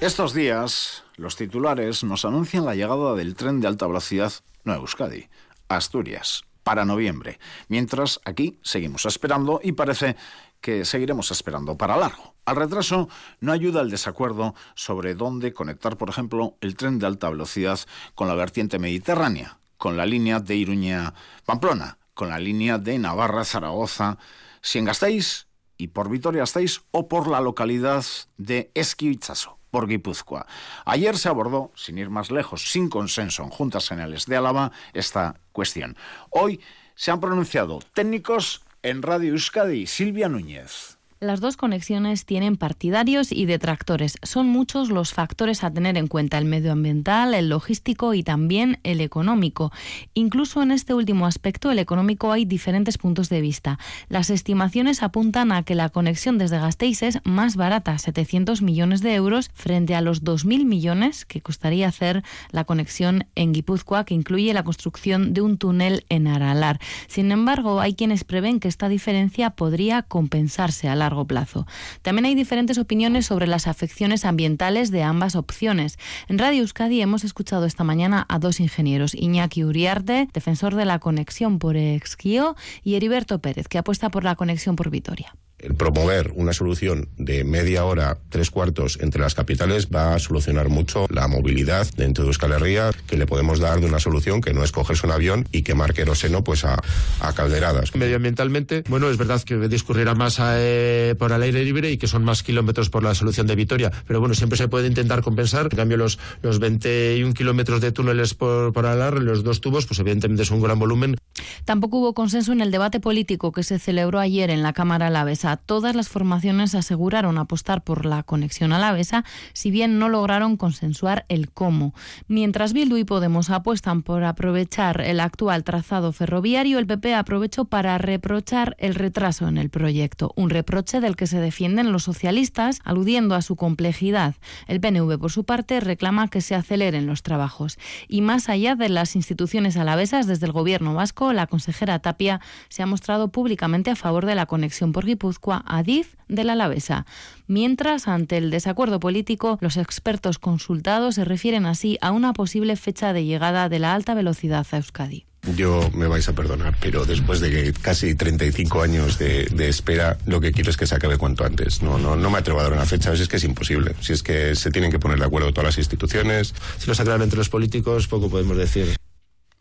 Estos 0.00 0.34
días, 0.34 1.04
los 1.16 1.36
titulares 1.36 2.04
nos 2.04 2.24
anuncian 2.24 2.66
la 2.66 2.74
llegada 2.74 3.14
del 3.14 3.34
tren 3.34 3.60
de 3.60 3.68
alta 3.68 3.86
velocidad 3.86 4.32
Nueva 4.64 4.82
Euskadi, 4.82 5.28
Asturias, 5.68 6.44
para 6.64 6.84
noviembre, 6.84 7.38
mientras 7.68 8.20
aquí 8.24 8.58
seguimos 8.62 9.06
esperando 9.06 9.60
y 9.62 9.72
parece 9.72 10.16
que 10.60 10.84
seguiremos 10.84 11.30
esperando 11.30 11.76
para 11.76 11.96
largo. 11.96 12.34
Al 12.46 12.56
retraso 12.56 13.08
no 13.40 13.52
ayuda 13.52 13.82
el 13.82 13.90
desacuerdo 13.90 14.54
sobre 14.74 15.14
dónde 15.14 15.52
conectar, 15.52 15.96
por 15.96 16.08
ejemplo, 16.08 16.56
el 16.62 16.74
tren 16.74 16.98
de 16.98 17.06
alta 17.06 17.28
velocidad 17.28 17.78
con 18.14 18.28
la 18.28 18.34
vertiente 18.34 18.78
mediterránea, 18.78 19.58
con 19.76 19.96
la 19.96 20.06
línea 20.06 20.40
de 20.40 20.56
Iruña-Pamplona, 20.56 21.98
con 22.14 22.30
la 22.30 22.38
línea 22.38 22.78
de 22.78 22.98
Navarra-Zaragoza, 22.98 24.18
si 24.62 24.78
en 24.78 24.86
Gasteiz 24.86 25.46
y 25.76 25.88
por 25.88 26.08
Vitoria-Gasteiz 26.08 26.80
o 26.92 27.08
por 27.08 27.28
la 27.28 27.40
localidad 27.40 28.04
de 28.38 28.70
Esquivichaso 28.74 29.58
por 29.74 29.88
Guipúzcoa. 29.88 30.46
Ayer 30.84 31.18
se 31.18 31.28
abordó, 31.28 31.72
sin 31.74 31.98
ir 31.98 32.08
más 32.08 32.30
lejos, 32.30 32.70
sin 32.70 32.88
consenso 32.88 33.42
en 33.42 33.50
Juntas 33.50 33.88
Generales 33.88 34.26
de 34.26 34.36
Álava, 34.36 34.70
esta 34.92 35.40
cuestión. 35.50 35.96
Hoy 36.30 36.60
se 36.94 37.10
han 37.10 37.18
pronunciado 37.18 37.80
técnicos 37.92 38.62
en 38.84 39.02
Radio 39.02 39.32
Euskadi. 39.32 39.88
Silvia 39.88 40.28
Núñez. 40.28 40.93
Las 41.24 41.40
dos 41.40 41.56
conexiones 41.56 42.26
tienen 42.26 42.58
partidarios 42.58 43.32
y 43.32 43.46
detractores. 43.46 44.18
Son 44.22 44.46
muchos 44.46 44.90
los 44.90 45.14
factores 45.14 45.64
a 45.64 45.70
tener 45.70 45.96
en 45.96 46.06
cuenta, 46.06 46.36
el 46.36 46.44
medioambiental, 46.44 47.32
el 47.32 47.48
logístico 47.48 48.12
y 48.12 48.22
también 48.22 48.78
el 48.82 49.00
económico. 49.00 49.72
Incluso 50.12 50.62
en 50.62 50.70
este 50.70 50.92
último 50.92 51.24
aspecto, 51.24 51.70
el 51.70 51.78
económico, 51.78 52.30
hay 52.30 52.44
diferentes 52.44 52.98
puntos 52.98 53.30
de 53.30 53.40
vista. 53.40 53.78
Las 54.10 54.28
estimaciones 54.28 55.02
apuntan 55.02 55.50
a 55.50 55.62
que 55.62 55.74
la 55.74 55.88
conexión 55.88 56.36
desde 56.36 56.58
Gasteiz 56.58 57.02
es 57.02 57.20
más 57.24 57.56
barata, 57.56 57.96
700 57.96 58.60
millones 58.60 59.00
de 59.00 59.14
euros, 59.14 59.50
frente 59.54 59.94
a 59.94 60.02
los 60.02 60.24
2.000 60.24 60.66
millones 60.66 61.24
que 61.24 61.40
costaría 61.40 61.88
hacer 61.88 62.22
la 62.50 62.64
conexión 62.64 63.24
en 63.34 63.54
Guipúzcoa, 63.54 64.04
que 64.04 64.12
incluye 64.12 64.52
la 64.52 64.64
construcción 64.64 65.32
de 65.32 65.40
un 65.40 65.56
túnel 65.56 66.04
en 66.10 66.26
Aralar. 66.26 66.80
Sin 67.06 67.32
embargo, 67.32 67.80
hay 67.80 67.94
quienes 67.94 68.24
prevén 68.24 68.60
que 68.60 68.68
esta 68.68 68.90
diferencia 68.90 69.48
podría 69.48 70.02
compensarse 70.02 70.86
a 70.86 70.94
largo 70.94 71.13
plazo. 71.26 71.66
También 72.02 72.24
hay 72.26 72.34
diferentes 72.34 72.78
opiniones 72.78 73.26
sobre 73.26 73.46
las 73.46 73.68
afecciones 73.68 74.24
ambientales 74.24 74.90
de 74.90 75.04
ambas 75.04 75.36
opciones. 75.36 75.98
En 76.28 76.38
Radio 76.38 76.62
Euskadi 76.62 77.00
hemos 77.00 77.22
escuchado 77.22 77.64
esta 77.66 77.84
mañana 77.84 78.26
a 78.28 78.38
dos 78.38 78.58
ingenieros, 78.58 79.14
Iñaki 79.14 79.64
Uriarte, 79.64 80.28
defensor 80.32 80.74
de 80.74 80.84
la 80.84 80.98
conexión 80.98 81.58
por 81.58 81.76
Exquio, 81.76 82.56
y 82.82 82.96
Heriberto 82.96 83.38
Pérez, 83.38 83.68
que 83.68 83.78
apuesta 83.78 84.10
por 84.10 84.24
la 84.24 84.34
conexión 84.34 84.74
por 84.74 84.90
Vitoria 84.90 85.34
el 85.64 85.74
promover 85.74 86.32
una 86.34 86.52
solución 86.52 87.08
de 87.16 87.42
media 87.44 87.84
hora, 87.84 88.18
tres 88.28 88.50
cuartos 88.50 88.98
entre 89.00 89.20
las 89.20 89.34
capitales 89.34 89.88
va 89.94 90.14
a 90.14 90.18
solucionar 90.18 90.68
mucho 90.68 91.06
la 91.08 91.26
movilidad 91.26 91.86
dentro 91.96 92.24
de 92.24 92.28
Euskal 92.28 92.52
Herria, 92.52 92.90
que 93.06 93.16
le 93.16 93.26
podemos 93.26 93.58
dar 93.58 93.80
de 93.80 93.86
una 93.86 93.98
solución 93.98 94.40
que 94.40 94.52
no 94.52 94.62
es 94.62 94.72
cogerse 94.72 95.06
un 95.06 95.12
avión 95.12 95.48
y 95.52 95.62
que 95.62 95.74
marque 95.74 96.02
Eroseno 96.02 96.44
pues 96.44 96.64
a, 96.64 96.82
a 97.20 97.32
calderadas. 97.32 97.94
Medioambientalmente, 97.94 98.84
bueno, 98.88 99.08
es 99.08 99.16
verdad 99.16 99.42
que 99.42 99.56
discurrirá 99.68 100.14
más 100.14 100.38
eh, 100.40 101.14
por 101.18 101.32
el 101.32 101.42
aire 101.42 101.64
libre 101.64 101.90
y 101.90 101.96
que 101.96 102.06
son 102.06 102.24
más 102.24 102.42
kilómetros 102.42 102.90
por 102.90 103.02
la 103.02 103.14
solución 103.14 103.46
de 103.46 103.56
Vitoria, 103.56 103.90
pero 104.06 104.20
bueno, 104.20 104.34
siempre 104.34 104.58
se 104.58 104.68
puede 104.68 104.86
intentar 104.86 105.22
compensar. 105.22 105.68
En 105.70 105.76
cambio, 105.76 105.96
los, 105.96 106.18
los 106.42 106.58
21 106.58 107.32
kilómetros 107.34 107.80
de 107.80 107.92
túneles 107.92 108.34
por, 108.34 108.72
por 108.72 108.86
alar, 108.86 109.20
los 109.20 109.44
dos 109.44 109.60
tubos, 109.60 109.86
pues 109.86 109.98
evidentemente 110.00 110.42
es 110.42 110.50
un 110.50 110.60
gran 110.60 110.78
volumen. 110.78 111.16
Tampoco 111.64 111.98
hubo 111.98 112.14
consenso 112.14 112.52
en 112.52 112.60
el 112.60 112.70
debate 112.70 113.00
político 113.00 113.52
que 113.52 113.62
se 113.62 113.78
celebró 113.78 114.20
ayer 114.20 114.50
en 114.50 114.62
la 114.62 114.72
Cámara 114.72 115.08
Alavesa 115.08 115.56
todas 115.56 115.94
las 115.94 116.08
formaciones 116.08 116.74
aseguraron 116.74 117.38
apostar 117.38 117.82
por 117.82 118.06
la 118.06 118.22
conexión 118.22 118.72
alavesa, 118.72 119.24
si 119.52 119.70
bien 119.70 119.98
no 119.98 120.08
lograron 120.08 120.56
consensuar 120.56 121.24
el 121.28 121.50
cómo. 121.50 121.94
Mientras 122.28 122.72
Bildu 122.72 122.96
y 122.96 123.04
Podemos 123.04 123.50
apuestan 123.50 124.02
por 124.02 124.24
aprovechar 124.24 125.00
el 125.00 125.20
actual 125.20 125.64
trazado 125.64 126.12
ferroviario, 126.12 126.78
el 126.78 126.86
PP 126.86 127.14
aprovechó 127.14 127.64
para 127.64 127.98
reprochar 127.98 128.76
el 128.78 128.94
retraso 128.94 129.48
en 129.48 129.58
el 129.58 129.70
proyecto, 129.70 130.32
un 130.36 130.50
reproche 130.50 131.00
del 131.00 131.16
que 131.16 131.26
se 131.26 131.38
defienden 131.38 131.92
los 131.92 132.04
socialistas, 132.04 132.80
aludiendo 132.84 133.34
a 133.34 133.42
su 133.42 133.56
complejidad. 133.56 134.34
El 134.66 134.80
PNV, 134.80 135.18
por 135.18 135.30
su 135.30 135.44
parte, 135.44 135.80
reclama 135.80 136.28
que 136.28 136.40
se 136.40 136.54
aceleren 136.54 137.06
los 137.06 137.22
trabajos. 137.22 137.78
Y 138.08 138.20
más 138.20 138.48
allá 138.48 138.74
de 138.74 138.88
las 138.88 139.16
instituciones 139.16 139.76
alavesas, 139.76 140.26
desde 140.26 140.46
el 140.46 140.52
gobierno 140.52 140.94
vasco, 140.94 141.23
la 141.32 141.46
consejera 141.46 141.98
Tapia 141.98 142.40
se 142.68 142.82
ha 142.82 142.86
mostrado 142.86 143.28
públicamente 143.28 143.90
a 143.90 143.96
favor 143.96 144.26
de 144.26 144.34
la 144.34 144.46
conexión 144.46 144.92
por 144.92 145.06
Guipúzcoa 145.06 145.64
Adif 145.66 146.14
de 146.28 146.44
la 146.44 146.52
Alavesa. 146.52 147.06
Mientras, 147.46 148.08
ante 148.08 148.36
el 148.36 148.50
desacuerdo 148.50 149.00
político, 149.00 149.58
los 149.60 149.76
expertos 149.76 150.38
consultados 150.38 151.16
se 151.16 151.24
refieren 151.24 151.66
así 151.66 151.98
a 152.00 152.10
una 152.10 152.32
posible 152.32 152.76
fecha 152.76 153.12
de 153.12 153.24
llegada 153.24 153.68
de 153.68 153.78
la 153.78 153.94
alta 153.94 154.14
velocidad 154.14 154.66
a 154.70 154.76
Euskadi. 154.76 155.26
Yo 155.56 155.90
me 155.92 156.06
vais 156.06 156.26
a 156.28 156.32
perdonar, 156.32 156.74
pero 156.80 157.04
después 157.04 157.40
de 157.40 157.74
casi 157.74 158.14
35 158.14 158.82
años 158.82 159.18
de, 159.18 159.46
espera, 159.68 160.16
lo 160.24 160.40
que 160.40 160.52
quiero 160.52 160.70
es 160.70 160.76
que 160.76 160.86
se 160.86 160.94
acabe 160.94 161.18
cuanto 161.18 161.44
antes. 161.44 161.82
No, 161.82 161.98
no, 161.98 162.16
no 162.16 162.30
me 162.30 162.38
atrevo 162.38 162.60
a 162.60 162.62
dar 162.62 162.72
una 162.72 162.86
fecha, 162.86 163.12
es 163.12 163.28
que 163.28 163.36
es 163.36 163.44
imposible. 163.44 163.94
Si 164.00 164.14
es 164.14 164.22
que 164.22 164.54
se 164.54 164.70
tienen 164.70 164.90
que 164.90 164.98
poner 164.98 165.18
de 165.18 165.26
acuerdo 165.26 165.52
todas 165.52 165.66
las 165.66 165.78
instituciones. 165.78 166.54
Si 166.78 166.86
lo 166.86 166.94
sacan 166.94 167.20
entre 167.20 167.38
los 167.38 167.50
políticos, 167.50 168.08
poco 168.08 168.30
podemos 168.30 168.56
decir. 168.56 168.96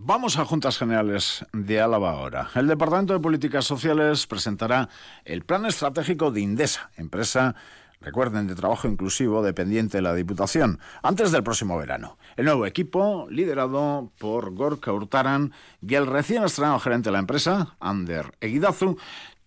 Vamos 0.05 0.37
a 0.37 0.43
Juntas 0.43 0.77
Generales 0.77 1.45
de 1.53 1.79
Álava 1.79 2.11
ahora. 2.11 2.49
El 2.55 2.67
Departamento 2.67 3.13
de 3.13 3.21
Políticas 3.21 3.63
Sociales 3.63 4.27
presentará 4.27 4.89
el 5.23 5.45
Plan 5.45 5.65
Estratégico 5.65 6.29
de 6.29 6.41
Indesa, 6.41 6.91
empresa 6.97 7.55
recuerden, 8.03 8.47
de 8.47 8.55
trabajo 8.55 8.87
inclusivo 8.87 9.41
dependiente 9.41 9.97
de 9.97 10.01
la 10.01 10.13
Diputación, 10.13 10.79
antes 11.01 11.31
del 11.31 11.43
próximo 11.43 11.77
verano. 11.77 12.17
El 12.35 12.45
nuevo 12.45 12.65
equipo, 12.65 13.27
liderado 13.29 14.11
por 14.19 14.53
Gorka 14.53 14.91
Hurtaran 14.91 15.53
y 15.81 15.95
el 15.95 16.07
recién 16.07 16.43
estrenado 16.43 16.79
gerente 16.79 17.07
de 17.07 17.13
la 17.13 17.19
empresa, 17.19 17.75
Ander 17.79 18.35
Eguidazu, 18.41 18.97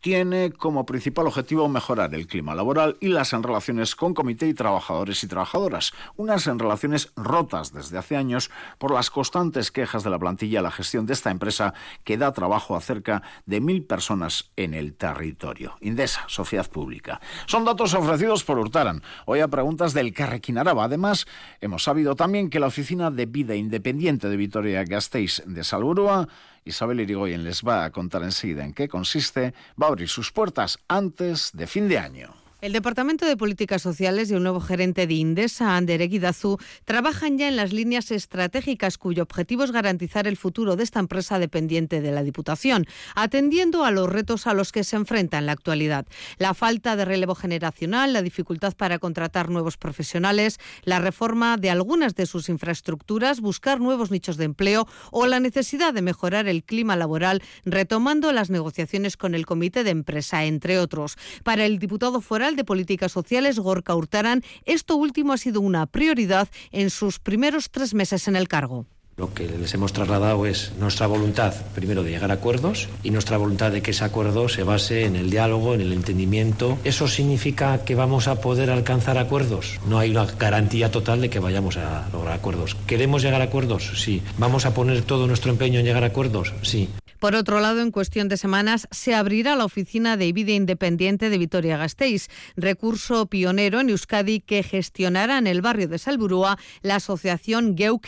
tiene 0.06 0.52
como 0.52 0.86
principal 0.86 1.26
objetivo 1.26 1.68
mejorar 1.68 2.14
el 2.14 2.28
clima 2.28 2.54
laboral 2.54 2.96
y 3.00 3.08
las 3.08 3.32
relaciones 3.32 3.96
con 3.96 4.14
comité 4.14 4.46
y 4.46 4.54
trabajadores 4.54 5.24
y 5.24 5.26
trabajadoras, 5.26 5.92
unas 6.14 6.46
en 6.46 6.60
relaciones 6.60 7.10
rotas 7.16 7.72
desde 7.72 7.98
hace 7.98 8.14
años 8.14 8.52
por 8.78 8.92
las 8.92 9.10
constantes 9.10 9.72
quejas 9.72 10.04
de 10.04 10.10
la 10.10 10.20
plantilla 10.20 10.60
a 10.60 10.62
la 10.62 10.70
gestión 10.70 11.06
de 11.06 11.12
esta 11.12 11.32
empresa 11.32 11.74
que 12.04 12.16
da 12.16 12.30
trabajo 12.30 12.76
a 12.76 12.80
cerca 12.80 13.24
de 13.46 13.60
mil 13.60 13.82
personas 13.82 14.52
en 14.54 14.74
el 14.74 14.94
territorio. 14.94 15.74
Indesa, 15.80 16.22
Sociedad 16.28 16.70
Pública. 16.70 17.20
Son 17.46 17.64
datos 17.64 17.92
ofrecidos 17.92 18.44
por 18.44 18.60
Hurtaran. 18.60 19.02
Hoy 19.24 19.40
a 19.40 19.48
preguntas 19.48 19.92
del 19.92 20.12
Carrequín 20.12 20.58
Araba. 20.58 20.84
Además, 20.84 21.26
hemos 21.60 21.82
sabido 21.82 22.14
también 22.14 22.48
que 22.48 22.60
la 22.60 22.68
Oficina 22.68 23.10
de 23.10 23.26
Vida 23.26 23.56
Independiente 23.56 24.28
de 24.28 24.36
Vitoria-Gasteiz 24.36 25.42
de 25.46 25.64
Salburua 25.64 26.28
Isabel 26.66 27.00
Irigoyen 27.00 27.44
les 27.44 27.62
va 27.62 27.84
a 27.84 27.90
contar 27.90 28.22
enseguida 28.22 28.64
en 28.64 28.74
qué 28.74 28.88
consiste, 28.88 29.54
va 29.80 29.86
a 29.86 29.90
abrir 29.90 30.08
sus 30.08 30.32
puertas 30.32 30.78
antes 30.88 31.52
de 31.54 31.66
fin 31.66 31.88
de 31.88 31.98
año. 31.98 32.45
El 32.62 32.72
Departamento 32.72 33.26
de 33.26 33.36
Políticas 33.36 33.82
Sociales 33.82 34.30
y 34.30 34.34
el 34.34 34.42
nuevo 34.42 34.60
gerente 34.60 35.06
de 35.06 35.12
Indesa, 35.12 35.76
Ander 35.76 36.00
Eguidazu, 36.00 36.56
trabajan 36.86 37.36
ya 37.36 37.48
en 37.48 37.56
las 37.56 37.74
líneas 37.74 38.10
estratégicas 38.10 38.96
cuyo 38.96 39.24
objetivo 39.24 39.62
es 39.62 39.72
garantizar 39.72 40.26
el 40.26 40.38
futuro 40.38 40.74
de 40.74 40.82
esta 40.82 40.98
empresa 40.98 41.38
dependiente 41.38 42.00
de 42.00 42.12
la 42.12 42.22
Diputación, 42.22 42.86
atendiendo 43.14 43.84
a 43.84 43.90
los 43.90 44.08
retos 44.08 44.46
a 44.46 44.54
los 44.54 44.72
que 44.72 44.84
se 44.84 44.96
enfrenta 44.96 45.36
en 45.36 45.44
la 45.44 45.52
actualidad. 45.52 46.06
La 46.38 46.54
falta 46.54 46.96
de 46.96 47.04
relevo 47.04 47.34
generacional, 47.34 48.14
la 48.14 48.22
dificultad 48.22 48.72
para 48.74 48.98
contratar 48.98 49.50
nuevos 49.50 49.76
profesionales, 49.76 50.58
la 50.82 50.98
reforma 50.98 51.58
de 51.58 51.68
algunas 51.68 52.14
de 52.14 52.24
sus 52.24 52.48
infraestructuras, 52.48 53.42
buscar 53.42 53.80
nuevos 53.80 54.10
nichos 54.10 54.38
de 54.38 54.46
empleo 54.46 54.88
o 55.10 55.26
la 55.26 55.40
necesidad 55.40 55.92
de 55.92 56.00
mejorar 56.00 56.48
el 56.48 56.64
clima 56.64 56.96
laboral, 56.96 57.42
retomando 57.66 58.32
las 58.32 58.48
negociaciones 58.48 59.18
con 59.18 59.34
el 59.34 59.44
Comité 59.44 59.84
de 59.84 59.90
Empresa, 59.90 60.46
entre 60.46 60.78
otros. 60.78 61.18
Para 61.44 61.66
el 61.66 61.78
diputado 61.78 62.22
de 62.54 62.64
Políticas 62.64 63.10
Sociales, 63.10 63.58
Gorka 63.58 63.94
Hurtaran, 63.96 64.44
esto 64.64 64.94
último 64.94 65.32
ha 65.32 65.38
sido 65.38 65.60
una 65.60 65.86
prioridad 65.86 66.48
en 66.70 66.90
sus 66.90 67.18
primeros 67.18 67.70
tres 67.70 67.94
meses 67.94 68.28
en 68.28 68.36
el 68.36 68.46
cargo. 68.46 68.86
Lo 69.16 69.32
que 69.32 69.48
les 69.48 69.72
hemos 69.72 69.94
trasladado 69.94 70.44
es 70.44 70.72
nuestra 70.78 71.06
voluntad, 71.06 71.54
primero, 71.74 72.02
de 72.02 72.10
llegar 72.10 72.30
a 72.30 72.34
acuerdos 72.34 72.90
y 73.02 73.10
nuestra 73.10 73.38
voluntad 73.38 73.72
de 73.72 73.80
que 73.80 73.92
ese 73.92 74.04
acuerdo 74.04 74.50
se 74.50 74.62
base 74.62 75.06
en 75.06 75.16
el 75.16 75.30
diálogo, 75.30 75.72
en 75.72 75.80
el 75.80 75.94
entendimiento. 75.94 76.76
¿Eso 76.84 77.08
significa 77.08 77.82
que 77.82 77.94
vamos 77.94 78.28
a 78.28 78.42
poder 78.42 78.68
alcanzar 78.70 79.16
acuerdos? 79.16 79.80
No 79.88 79.98
hay 79.98 80.10
una 80.10 80.26
garantía 80.26 80.90
total 80.90 81.22
de 81.22 81.30
que 81.30 81.38
vayamos 81.38 81.78
a 81.78 82.10
lograr 82.12 82.34
acuerdos. 82.34 82.76
¿Queremos 82.86 83.22
llegar 83.22 83.40
a 83.40 83.44
acuerdos? 83.44 83.90
Sí. 83.94 84.22
¿Vamos 84.36 84.66
a 84.66 84.74
poner 84.74 85.00
todo 85.00 85.26
nuestro 85.26 85.50
empeño 85.50 85.80
en 85.80 85.86
llegar 85.86 86.04
a 86.04 86.08
acuerdos? 86.08 86.52
Sí. 86.60 86.90
Por 87.18 87.34
otro 87.34 87.60
lado, 87.60 87.80
en 87.80 87.90
cuestión 87.90 88.28
de 88.28 88.36
semanas 88.36 88.88
se 88.90 89.14
abrirá 89.14 89.56
la 89.56 89.64
oficina 89.64 90.16
de 90.16 90.32
vida 90.32 90.52
independiente 90.52 91.30
de 91.30 91.38
Vitoria-Gasteiz, 91.38 92.28
recurso 92.56 93.26
pionero 93.26 93.80
en 93.80 93.90
Euskadi 93.90 94.40
que 94.40 94.62
gestionará 94.62 95.38
en 95.38 95.46
el 95.46 95.62
barrio 95.62 95.88
de 95.88 95.98
Salburúa 95.98 96.58
la 96.82 96.96
asociación 96.96 97.76
Geuk 97.76 98.06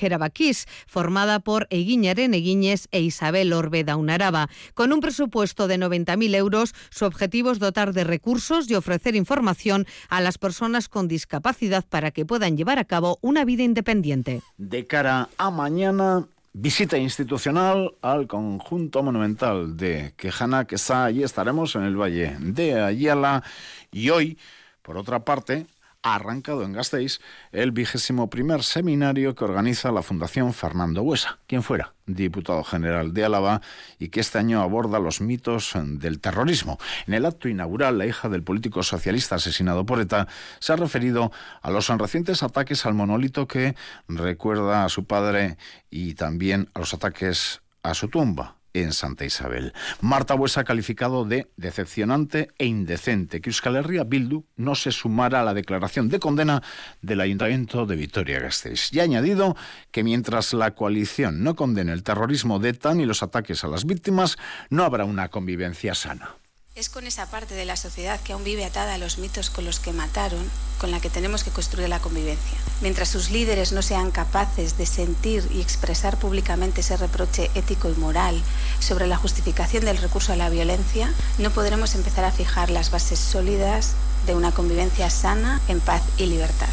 formada 0.87 1.41
por 1.41 1.67
Eguiñaren 1.71 2.35
Eguiñes 2.35 2.89
e 2.93 3.01
Isabel 3.01 3.53
Orbeda 3.53 3.97
Unaraba. 3.97 4.49
Con 4.75 4.93
un 4.93 5.01
presupuesto 5.01 5.69
de 5.69 5.79
90.000 5.79 6.35
euros, 6.35 6.75
su 6.91 7.05
objetivo 7.05 7.51
es 7.51 7.59
dotar 7.59 7.93
de 7.93 8.05
recursos 8.05 8.71
y 8.71 8.75
ofrecer 8.75 9.17
información 9.17 9.87
a 10.09 10.21
las 10.21 10.39
personas 10.39 10.89
con 10.89 11.09
discapacidad 11.09 11.85
para 11.89 12.11
que 12.11 12.27
puedan 12.27 12.57
llevar 12.57 12.79
a 12.79 12.85
cabo 12.85 13.19
una 13.21 13.45
vida 13.45 13.63
independiente. 13.63 14.43
De 14.57 14.87
cara 14.87 15.29
a 15.39 15.51
mañana, 15.51 16.27
Visita 16.61 16.99
institucional 16.99 17.95
al 18.03 18.27
conjunto 18.27 19.05
monumental 19.05 19.77
de 19.77 20.13
Quejana, 20.17 20.65
que 20.65 20.75
está 20.75 21.05
allí 21.05 21.23
estaremos 21.23 21.77
en 21.77 21.85
el 21.85 21.95
Valle 21.95 22.37
de 22.41 22.81
Ayala. 22.81 23.45
Y 23.93 24.11
hoy, 24.11 24.37
por 24.83 24.97
otra 24.97 25.25
parte, 25.25 25.67
ha 26.03 26.15
arrancado 26.15 26.63
en 26.65 26.73
Gasteiz 26.73 27.21
el 27.53 27.73
vigésimo 27.73 28.31
primer 28.31 28.63
seminario 28.63 29.35
que 29.35 29.45
organiza 29.45 29.91
la 29.91 30.03
Fundación 30.03 30.53
Fernando 30.53 31.03
Huesa, 31.03 31.39
quien 31.47 31.63
fuera 31.63 31.95
diputado 32.07 32.65
general 32.65 33.13
de 33.13 33.25
Álava 33.25 33.61
y 33.99 34.09
que 34.09 34.21
este 34.21 34.39
año 34.39 34.63
aborda 34.63 34.99
los 34.99 35.21
mitos 35.21 35.73
del 35.75 36.21
terrorismo. 36.21 36.79
En 37.07 37.15
el 37.15 37.27
acto 37.27 37.49
inaugural, 37.49 37.99
la 37.99 38.07
hija 38.07 38.29
del 38.29 38.43
político 38.43 38.83
socialista 38.83 39.37
asesinado 39.37 39.85
por 39.85 40.01
ETA 40.01 40.29
se 40.59 40.73
ha 40.73 40.77
referido 40.77 41.33
a 41.61 41.71
los 41.71 41.89
recientes 41.89 42.43
ataques 42.43 42.87
al 42.87 42.95
monolito 42.95 43.47
que 43.47 43.75
recuerda 44.09 44.85
a 44.85 44.89
su 44.89 45.05
padre 45.05 45.59
y 45.91 46.15
también 46.15 46.69
a 46.75 46.81
los 46.81 46.95
ataques 46.95 47.61
a 47.83 47.95
su 47.95 48.09
tumba 48.09 48.58
en 48.83 48.93
Santa 48.93 49.25
Isabel. 49.25 49.73
Marta 50.01 50.35
Buesa 50.35 50.61
ha 50.61 50.65
calificado 50.65 51.25
de 51.25 51.49
decepcionante 51.57 52.49
e 52.59 52.67
indecente 52.67 53.41
que 53.41 53.51
Euskal 53.51 53.77
Herria 53.77 54.05
Bildu 54.05 54.45
no 54.57 54.75
se 54.75 54.93
sumara 54.93 55.41
a 55.41 55.45
la 55.45 55.55
declaración 55.55 56.09
de 56.09 56.19
condena 56.19 56.63
del 57.03 57.21
Ayuntamiento 57.21 57.87
de 57.87 57.97
Vitoria-Gasteiz 57.97 58.93
y 58.93 59.01
ha 59.01 59.05
añadido 59.05 59.57
que 59.91 60.05
mientras 60.05 60.53
la 60.55 60.75
coalición 60.75 61.43
no 61.43 61.55
condene 61.55 61.93
el 61.93 62.03
terrorismo 62.03 62.59
de 62.59 62.71
ETA 62.71 62.95
ni 62.95 63.05
los 63.05 63.23
ataques 63.23 63.65
a 63.65 63.69
las 63.69 63.85
víctimas, 63.85 64.37
no 64.71 64.85
habrá 64.85 65.05
una 65.05 65.29
convivencia 65.29 65.95
sana. 65.95 66.38
Es 66.79 66.89
con 66.89 67.09
esa 67.09 67.27
parte 67.27 67.57
de 67.57 67.65
la 67.65 67.75
sociedad 67.75 68.21
que 68.21 68.33
aún 68.33 68.45
vive 68.45 68.65
atada 68.65 68.95
a 68.95 68.99
los 68.99 69.19
mitos 69.19 69.51
con 69.51 69.65
los 69.65 69.81
que 69.81 69.93
mataron, 69.93 70.49
con 70.79 70.93
la 70.93 71.01
que 71.01 71.11
tenemos 71.11 71.43
que 71.43 71.51
construir 71.51 71.89
la 71.89 71.99
convivencia. 71.99 72.57
Mientras 72.83 73.09
sus 73.09 73.31
líderes 73.31 73.73
no 73.73 73.83
sean 73.83 74.13
capaces 74.13 74.79
de 74.79 74.87
sentir 74.87 75.45
y 75.53 75.61
expresar 75.61 76.21
públicamente 76.21 76.83
ese 76.83 76.97
reproche 76.97 77.51
ético 77.57 77.91
y 77.91 77.95
moral 77.95 78.41
sobre 78.79 79.09
la 79.09 79.17
justificación 79.17 79.85
del 79.85 79.97
recurso 79.97 80.33
a 80.33 80.37
la 80.37 80.51
violencia, 80.51 81.13
no 81.39 81.51
podremos 81.51 81.97
empezar 81.97 82.25
a 82.25 82.31
fijar 82.31 82.71
las 82.71 82.93
bases 82.93 83.19
sólidas 83.19 83.95
de 84.29 84.37
una 84.37 84.53
convivencia 84.53 85.11
sana, 85.11 85.61
en 85.67 85.81
paz 85.81 86.03
y 86.17 86.27
libertad. 86.27 86.69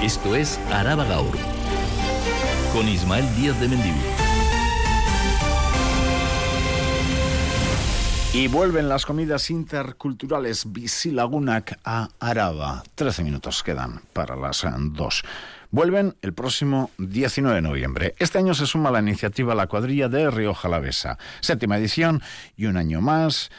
Esto 0.00 0.34
es 0.34 0.58
Araba 0.72 1.04
Gaur, 1.04 1.36
con 2.72 2.88
Ismael 2.88 3.36
Díaz 3.36 3.60
de 3.60 3.68
Mendivil. 3.68 4.29
Y 8.32 8.46
vuelven 8.46 8.88
las 8.88 9.06
comidas 9.06 9.50
interculturales 9.50 10.72
Visilagunac 10.72 11.80
a 11.84 12.10
Araba. 12.20 12.84
Trece 12.94 13.24
minutos 13.24 13.64
quedan 13.64 14.02
para 14.12 14.36
las 14.36 14.64
dos. 14.92 15.24
Vuelven 15.72 16.14
el 16.22 16.32
próximo 16.32 16.92
19 16.98 17.56
de 17.56 17.62
noviembre. 17.62 18.14
Este 18.20 18.38
año 18.38 18.54
se 18.54 18.66
suma 18.66 18.92
la 18.92 19.00
iniciativa 19.00 19.56
La 19.56 19.66
Cuadrilla 19.66 20.08
de 20.08 20.30
Río 20.30 20.54
Jalavesa. 20.54 21.18
Séptima 21.40 21.76
edición 21.76 22.22
y 22.56 22.66
un 22.66 22.76
año 22.76 23.00
más 23.00 23.50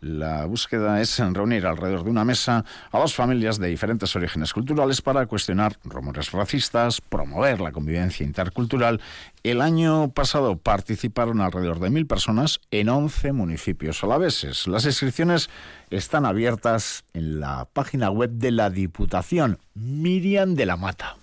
la 0.00 0.46
búsqueda 0.46 1.00
es 1.00 1.18
reunir 1.18 1.66
alrededor 1.66 2.04
de 2.04 2.10
una 2.10 2.24
mesa 2.24 2.64
a 2.90 2.98
dos 2.98 3.14
familias 3.14 3.58
de 3.58 3.68
diferentes 3.68 4.14
orígenes 4.16 4.52
culturales 4.52 5.02
para 5.02 5.26
cuestionar 5.26 5.76
rumores 5.84 6.32
racistas, 6.32 7.00
promover 7.00 7.60
la 7.60 7.72
convivencia 7.72 8.24
intercultural. 8.24 9.00
El 9.42 9.60
año 9.60 10.10
pasado 10.10 10.56
participaron 10.56 11.40
alrededor 11.40 11.80
de 11.80 11.90
mil 11.90 12.06
personas 12.06 12.60
en 12.70 12.88
11 12.88 13.32
municipios 13.32 14.02
alaveses. 14.02 14.66
Las 14.66 14.86
inscripciones 14.86 15.50
están 15.90 16.24
abiertas 16.24 17.04
en 17.12 17.40
la 17.40 17.66
página 17.72 18.10
web 18.10 18.30
de 18.30 18.52
la 18.52 18.70
Diputación 18.70 19.58
Miriam 19.74 20.54
de 20.54 20.66
la 20.66 20.76
Mata. 20.76 21.16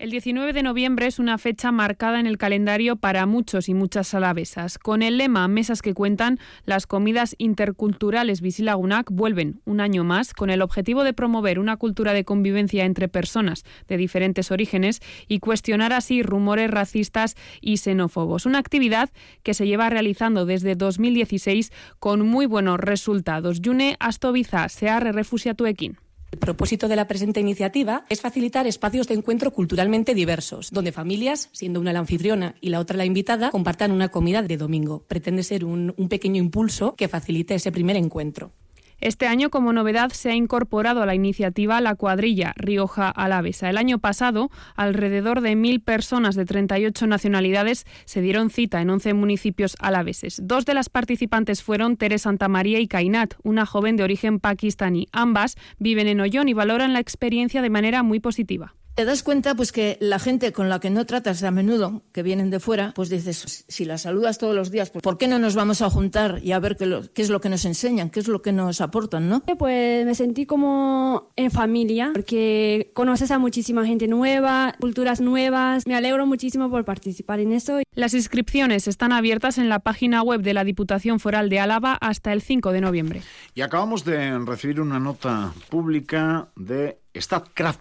El 0.00 0.10
19 0.10 0.54
de 0.54 0.62
noviembre 0.62 1.06
es 1.06 1.18
una 1.18 1.36
fecha 1.36 1.72
marcada 1.72 2.20
en 2.20 2.26
el 2.26 2.38
calendario 2.38 2.96
para 2.96 3.26
muchos 3.26 3.68
y 3.68 3.74
muchas 3.74 4.14
alavesas. 4.14 4.78
Con 4.78 5.02
el 5.02 5.18
lema 5.18 5.46
Mesas 5.46 5.82
que 5.82 5.92
cuentan, 5.92 6.38
las 6.64 6.86
comidas 6.86 7.34
interculturales 7.36 8.40
Visilagunac 8.40 9.10
vuelven 9.10 9.60
un 9.66 9.78
año 9.78 10.02
más 10.02 10.32
con 10.32 10.48
el 10.48 10.62
objetivo 10.62 11.04
de 11.04 11.12
promover 11.12 11.58
una 11.58 11.76
cultura 11.76 12.14
de 12.14 12.24
convivencia 12.24 12.86
entre 12.86 13.08
personas 13.08 13.64
de 13.88 13.98
diferentes 13.98 14.50
orígenes 14.50 15.02
y 15.28 15.38
cuestionar 15.38 15.92
así 15.92 16.22
rumores 16.22 16.70
racistas 16.70 17.36
y 17.60 17.76
xenófobos. 17.76 18.46
Una 18.46 18.58
actividad 18.58 19.10
que 19.42 19.52
se 19.52 19.66
lleva 19.66 19.90
realizando 19.90 20.46
desde 20.46 20.76
2016 20.76 21.72
con 21.98 22.26
muy 22.26 22.46
buenos 22.46 22.80
resultados. 22.80 23.60
Yune 23.60 23.96
Astobiza, 24.00 24.66
Searre 24.70 25.12
Refusiatuekin. 25.12 25.98
El 26.32 26.38
propósito 26.38 26.86
de 26.86 26.94
la 26.94 27.08
presente 27.08 27.40
iniciativa 27.40 28.04
es 28.08 28.20
facilitar 28.20 28.66
espacios 28.66 29.08
de 29.08 29.14
encuentro 29.14 29.52
culturalmente 29.52 30.14
diversos, 30.14 30.70
donde 30.70 30.92
familias, 30.92 31.48
siendo 31.52 31.80
una 31.80 31.92
la 31.92 31.98
anfitriona 31.98 32.54
y 32.60 32.70
la 32.70 32.78
otra 32.78 32.96
la 32.96 33.04
invitada, 33.04 33.50
compartan 33.50 33.90
una 33.90 34.10
comida 34.10 34.40
de 34.42 34.56
domingo. 34.56 35.04
Pretende 35.08 35.42
ser 35.42 35.64
un, 35.64 35.92
pequeño 36.08 36.40
impulso 36.40 36.94
que 36.94 37.08
facilite 37.08 37.56
ese 37.56 37.72
primer 37.72 37.96
encuentro. 37.96 38.52
Este 39.00 39.26
año, 39.26 39.50
como 39.50 39.72
novedad, 39.72 40.10
se 40.10 40.30
ha 40.30 40.34
incorporado 40.34 41.02
a 41.02 41.06
la 41.06 41.14
iniciativa 41.14 41.80
la 41.80 41.94
cuadrilla 41.94 42.52
Rioja 42.56 43.08
Alavesa. 43.08 43.70
El 43.70 43.78
año 43.78 43.98
pasado, 43.98 44.50
alrededor 44.76 45.40
de 45.40 45.56
mil 45.56 45.80
personas 45.80 46.34
de 46.36 46.44
38 46.44 47.06
nacionalidades 47.06 47.86
se 48.04 48.20
dieron 48.20 48.50
cita 48.50 48.80
en 48.80 48.90
11 48.90 49.14
municipios 49.14 49.76
alaveses. 49.80 50.40
Dos 50.42 50.66
de 50.66 50.74
las 50.74 50.88
participantes 50.88 51.62
fueron 51.62 51.96
Teresa 51.96 52.30
Santamaría 52.30 52.78
y 52.78 52.86
Kainat, 52.86 53.34
una 53.42 53.66
joven 53.66 53.96
de 53.96 54.04
origen 54.04 54.38
pakistaní. 54.38 55.08
Ambas 55.12 55.56
viven 55.78 56.06
en 56.06 56.20
Ollón 56.20 56.48
y 56.48 56.52
valoran 56.52 56.92
la 56.92 57.00
experiencia 57.00 57.62
de 57.62 57.70
manera 57.70 58.02
muy 58.02 58.20
positiva 58.20 58.74
te 58.94 59.04
das 59.04 59.22
cuenta 59.22 59.54
pues 59.54 59.72
que 59.72 59.96
la 60.00 60.18
gente 60.18 60.52
con 60.52 60.68
la 60.68 60.80
que 60.80 60.90
no 60.90 61.06
tratas 61.06 61.42
a 61.42 61.50
menudo, 61.50 62.02
que 62.12 62.22
vienen 62.22 62.50
de 62.50 62.60
fuera, 62.60 62.92
pues 62.94 63.08
dices, 63.08 63.64
si 63.68 63.84
la 63.84 63.98
saludas 63.98 64.38
todos 64.38 64.54
los 64.54 64.70
días, 64.70 64.90
pues, 64.90 65.02
¿por 65.02 65.18
qué 65.18 65.28
no 65.28 65.38
nos 65.38 65.54
vamos 65.54 65.82
a 65.82 65.90
juntar 65.90 66.40
y 66.42 66.52
a 66.52 66.58
ver 66.58 66.76
qué, 66.76 67.08
qué, 67.14 67.22
es 67.22 67.30
lo 67.30 67.40
que 67.40 67.48
nos 67.48 67.64
enseñan, 67.64 68.10
qué 68.10 68.20
es 68.20 68.28
lo 68.28 68.42
que 68.42 68.52
nos 68.52 68.80
aportan, 68.80 69.28
no? 69.28 69.42
Pues 69.58 70.04
me 70.04 70.14
sentí 70.14 70.46
como 70.46 71.32
en 71.36 71.50
familia, 71.50 72.10
porque 72.12 72.90
conoces 72.94 73.30
a 73.30 73.38
muchísima 73.38 73.86
gente 73.86 74.08
nueva, 74.08 74.74
culturas 74.80 75.20
nuevas. 75.20 75.86
Me 75.86 75.94
alegro 75.94 76.26
muchísimo 76.26 76.70
por 76.70 76.84
participar 76.84 77.40
en 77.40 77.52
eso. 77.52 77.78
Las 77.94 78.14
inscripciones 78.14 78.88
están 78.88 79.12
abiertas 79.12 79.58
en 79.58 79.68
la 79.68 79.78
página 79.78 80.22
web 80.22 80.42
de 80.42 80.54
la 80.54 80.64
Diputación 80.64 81.20
Foral 81.20 81.48
de 81.48 81.60
Álava 81.60 81.94
hasta 81.94 82.32
el 82.32 82.42
5 82.42 82.72
de 82.72 82.80
noviembre. 82.80 83.22
Y 83.54 83.62
acabamos 83.62 84.04
de 84.04 84.38
recibir 84.40 84.80
una 84.80 84.98
nota 84.98 85.52
pública 85.68 86.48
de 86.56 86.98
Statkraft 87.14 87.80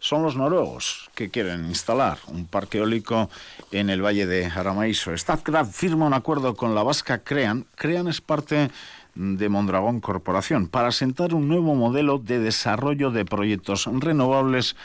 son 0.00 0.22
los 0.22 0.36
noruegos 0.36 1.10
que 1.14 1.30
quieren 1.30 1.66
instalar 1.66 2.18
un 2.28 2.46
parque 2.46 2.78
eólico 2.78 3.30
en 3.72 3.90
el 3.90 4.02
valle 4.02 4.26
de 4.26 4.46
Aramaiso. 4.46 5.16
Statkraft 5.16 5.72
firma 5.72 6.06
un 6.06 6.14
acuerdo 6.14 6.54
con 6.54 6.74
la 6.74 6.82
vasca 6.82 7.18
Crean. 7.18 7.66
Crean 7.74 8.08
es 8.08 8.20
parte 8.20 8.70
de 9.14 9.48
Mondragón 9.48 10.00
Corporación 10.00 10.68
para 10.68 10.92
sentar 10.92 11.34
un 11.34 11.48
nuevo 11.48 11.74
modelo 11.74 12.18
de 12.18 12.38
desarrollo 12.38 13.10
de 13.10 13.24
proyectos 13.24 13.88
renovables 13.92 14.76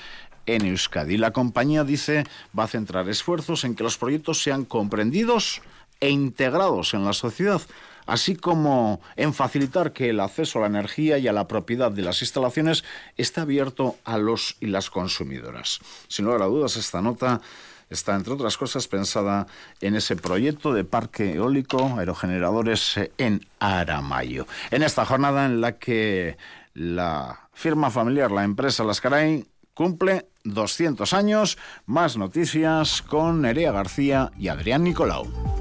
en 0.48 0.66
Euskadi. 0.66 1.18
La 1.18 1.32
compañía 1.32 1.84
dice 1.84 2.24
va 2.58 2.64
a 2.64 2.68
centrar 2.68 3.08
esfuerzos 3.10 3.64
en 3.64 3.76
que 3.76 3.84
los 3.84 3.98
proyectos 3.98 4.42
sean 4.42 4.66
comprendidos 4.66 5.62
e 6.00 6.10
integrados 6.10 6.94
en 6.96 7.06
la 7.06 7.14
sociedad, 7.14 7.62
así 8.06 8.36
como 8.36 9.02
en 9.16 9.34
facilitar 9.34 9.94
que 9.94 10.10
el 10.10 10.20
acceso 10.20 10.60
a 10.60 10.62
la 10.62 10.68
energía 10.68 11.18
y 11.18 11.28
a 11.28 11.34
la 11.34 11.48
propiedad 11.48 11.92
de 11.92 12.02
las 12.02 12.22
instalaciones 12.22 12.84
esté 13.18 13.42
abierto 13.42 13.98
a 14.04 14.18
los 14.18 14.58
y 14.60 14.68
las 14.68 14.90
consumidoras. 14.90 15.80
Sin 16.08 16.26
lugar 16.26 16.42
a 16.42 16.46
dudas, 16.46 16.76
esta 16.76 17.02
nota 17.02 17.42
está, 17.90 18.16
entre 18.16 18.34
otras 18.34 18.58
cosas, 18.58 18.88
pensada 18.88 19.48
en 19.82 19.96
ese 19.96 20.16
proyecto 20.16 20.74
de 20.74 20.84
parque 20.84 21.34
eólico, 21.34 21.96
aerogeneradores 21.98 23.00
en 23.18 23.46
Aramayo. 23.60 24.48
En 24.72 24.84
esta 24.84 25.06
jornada 25.06 25.46
en 25.46 25.62
la 25.62 25.78
que 25.78 26.38
la 26.74 27.48
firma 27.54 27.92
familiar, 27.92 28.32
la 28.32 28.44
empresa 28.44 28.84
Lascaray, 28.84 29.46
cumple 29.74 30.28
200 30.44 31.14
años. 31.14 31.58
Más 31.86 32.18
noticias 32.18 33.02
con 33.02 33.42
Nerea 33.42 33.72
García 33.72 34.32
y 34.38 34.48
Adrián 34.48 34.84
Nicolau. 34.84 35.53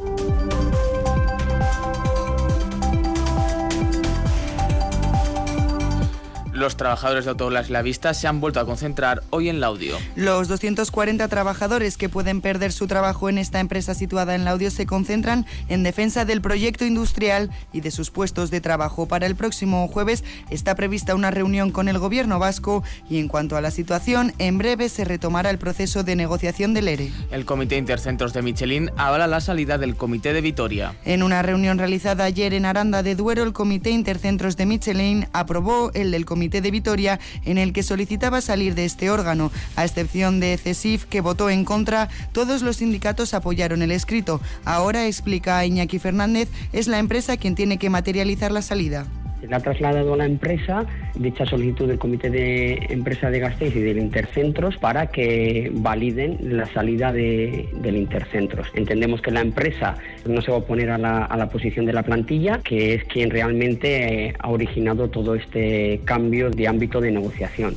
Los 6.62 6.76
trabajadores 6.76 7.24
de 7.24 7.30
Autoglas 7.32 7.70
La 7.70 7.82
Vista 7.82 8.14
se 8.14 8.28
han 8.28 8.40
vuelto 8.40 8.60
a 8.60 8.64
concentrar 8.64 9.24
hoy 9.30 9.48
en 9.48 9.58
Laudio. 9.58 9.98
Los 10.14 10.46
240 10.46 11.26
trabajadores 11.26 11.96
que 11.96 12.08
pueden 12.08 12.40
perder 12.40 12.70
su 12.70 12.86
trabajo 12.86 13.28
en 13.28 13.38
esta 13.38 13.58
empresa 13.58 13.94
situada 13.94 14.36
en 14.36 14.44
Laudio 14.44 14.70
se 14.70 14.86
concentran 14.86 15.44
en 15.66 15.82
defensa 15.82 16.24
del 16.24 16.40
proyecto 16.40 16.84
industrial 16.84 17.50
y 17.72 17.80
de 17.80 17.90
sus 17.90 18.12
puestos 18.12 18.52
de 18.52 18.60
trabajo. 18.60 19.08
Para 19.08 19.26
el 19.26 19.34
próximo 19.34 19.88
jueves 19.88 20.22
está 20.50 20.76
prevista 20.76 21.16
una 21.16 21.32
reunión 21.32 21.72
con 21.72 21.88
el 21.88 21.98
gobierno 21.98 22.38
vasco 22.38 22.84
y 23.10 23.18
en 23.18 23.26
cuanto 23.26 23.56
a 23.56 23.60
la 23.60 23.72
situación, 23.72 24.32
en 24.38 24.56
breve 24.56 24.88
se 24.88 25.04
retomará 25.04 25.50
el 25.50 25.58
proceso 25.58 26.04
de 26.04 26.14
negociación 26.14 26.74
del 26.74 26.86
ERE. 26.86 27.10
El 27.32 27.44
Comité 27.44 27.76
Intercentros 27.76 28.32
de 28.34 28.42
Michelin 28.42 28.92
avala 28.96 29.26
la 29.26 29.40
salida 29.40 29.78
del 29.78 29.96
Comité 29.96 30.32
de 30.32 30.40
Vitoria. 30.42 30.94
En 31.04 31.24
una 31.24 31.42
reunión 31.42 31.78
realizada 31.78 32.22
ayer 32.22 32.54
en 32.54 32.66
Aranda 32.66 33.02
de 33.02 33.16
Duero, 33.16 33.42
el 33.42 33.52
Comité 33.52 33.90
Intercentros 33.90 34.56
de 34.56 34.66
Michelin 34.66 35.26
aprobó 35.32 35.90
el 35.94 36.12
del 36.12 36.24
Comité 36.24 36.51
de 36.60 36.70
Vitoria 36.70 37.20
en 37.44 37.58
el 37.58 37.72
que 37.72 37.82
solicitaba 37.82 38.40
salir 38.40 38.74
de 38.74 38.84
este 38.84 39.10
órgano. 39.10 39.50
A 39.76 39.84
excepción 39.84 40.40
de 40.40 40.58
CESIF, 40.58 41.04
que 41.04 41.20
votó 41.20 41.50
en 41.50 41.64
contra, 41.64 42.08
todos 42.32 42.62
los 42.62 42.76
sindicatos 42.76 43.34
apoyaron 43.34 43.82
el 43.82 43.92
escrito. 43.92 44.40
Ahora, 44.64 45.06
explica 45.06 45.64
Iñaki 45.64 45.98
Fernández, 45.98 46.48
es 46.72 46.88
la 46.88 46.98
empresa 46.98 47.36
quien 47.36 47.54
tiene 47.54 47.78
que 47.78 47.90
materializar 47.90 48.52
la 48.52 48.62
salida. 48.62 49.06
Se 49.48 49.52
ha 49.52 49.60
trasladado 49.60 50.14
a 50.14 50.16
la 50.16 50.24
empresa 50.24 50.86
dicha 51.14 51.44
solicitud 51.44 51.88
del 51.88 51.98
Comité 51.98 52.30
de 52.30 52.86
Empresa 52.90 53.28
de 53.28 53.40
Gasteiz 53.40 53.74
y 53.74 53.80
del 53.80 53.98
Intercentros 53.98 54.76
para 54.76 55.08
que 55.08 55.70
validen 55.74 56.38
la 56.42 56.66
salida 56.66 57.12
de, 57.12 57.68
del 57.82 57.96
Intercentros. 57.96 58.68
Entendemos 58.74 59.20
que 59.20 59.32
la 59.32 59.40
empresa 59.40 59.96
no 60.26 60.40
se 60.42 60.50
va 60.50 60.58
a 60.58 60.60
oponer 60.60 60.90
a 60.90 60.98
la, 60.98 61.24
a 61.24 61.36
la 61.36 61.48
posición 61.48 61.86
de 61.86 61.92
la 61.92 62.04
plantilla, 62.04 62.60
que 62.62 62.94
es 62.94 63.04
quien 63.04 63.30
realmente 63.30 64.34
ha 64.38 64.48
originado 64.48 65.10
todo 65.10 65.34
este 65.34 66.00
cambio 66.04 66.50
de 66.50 66.68
ámbito 66.68 67.00
de 67.00 67.10
negociación. 67.10 67.74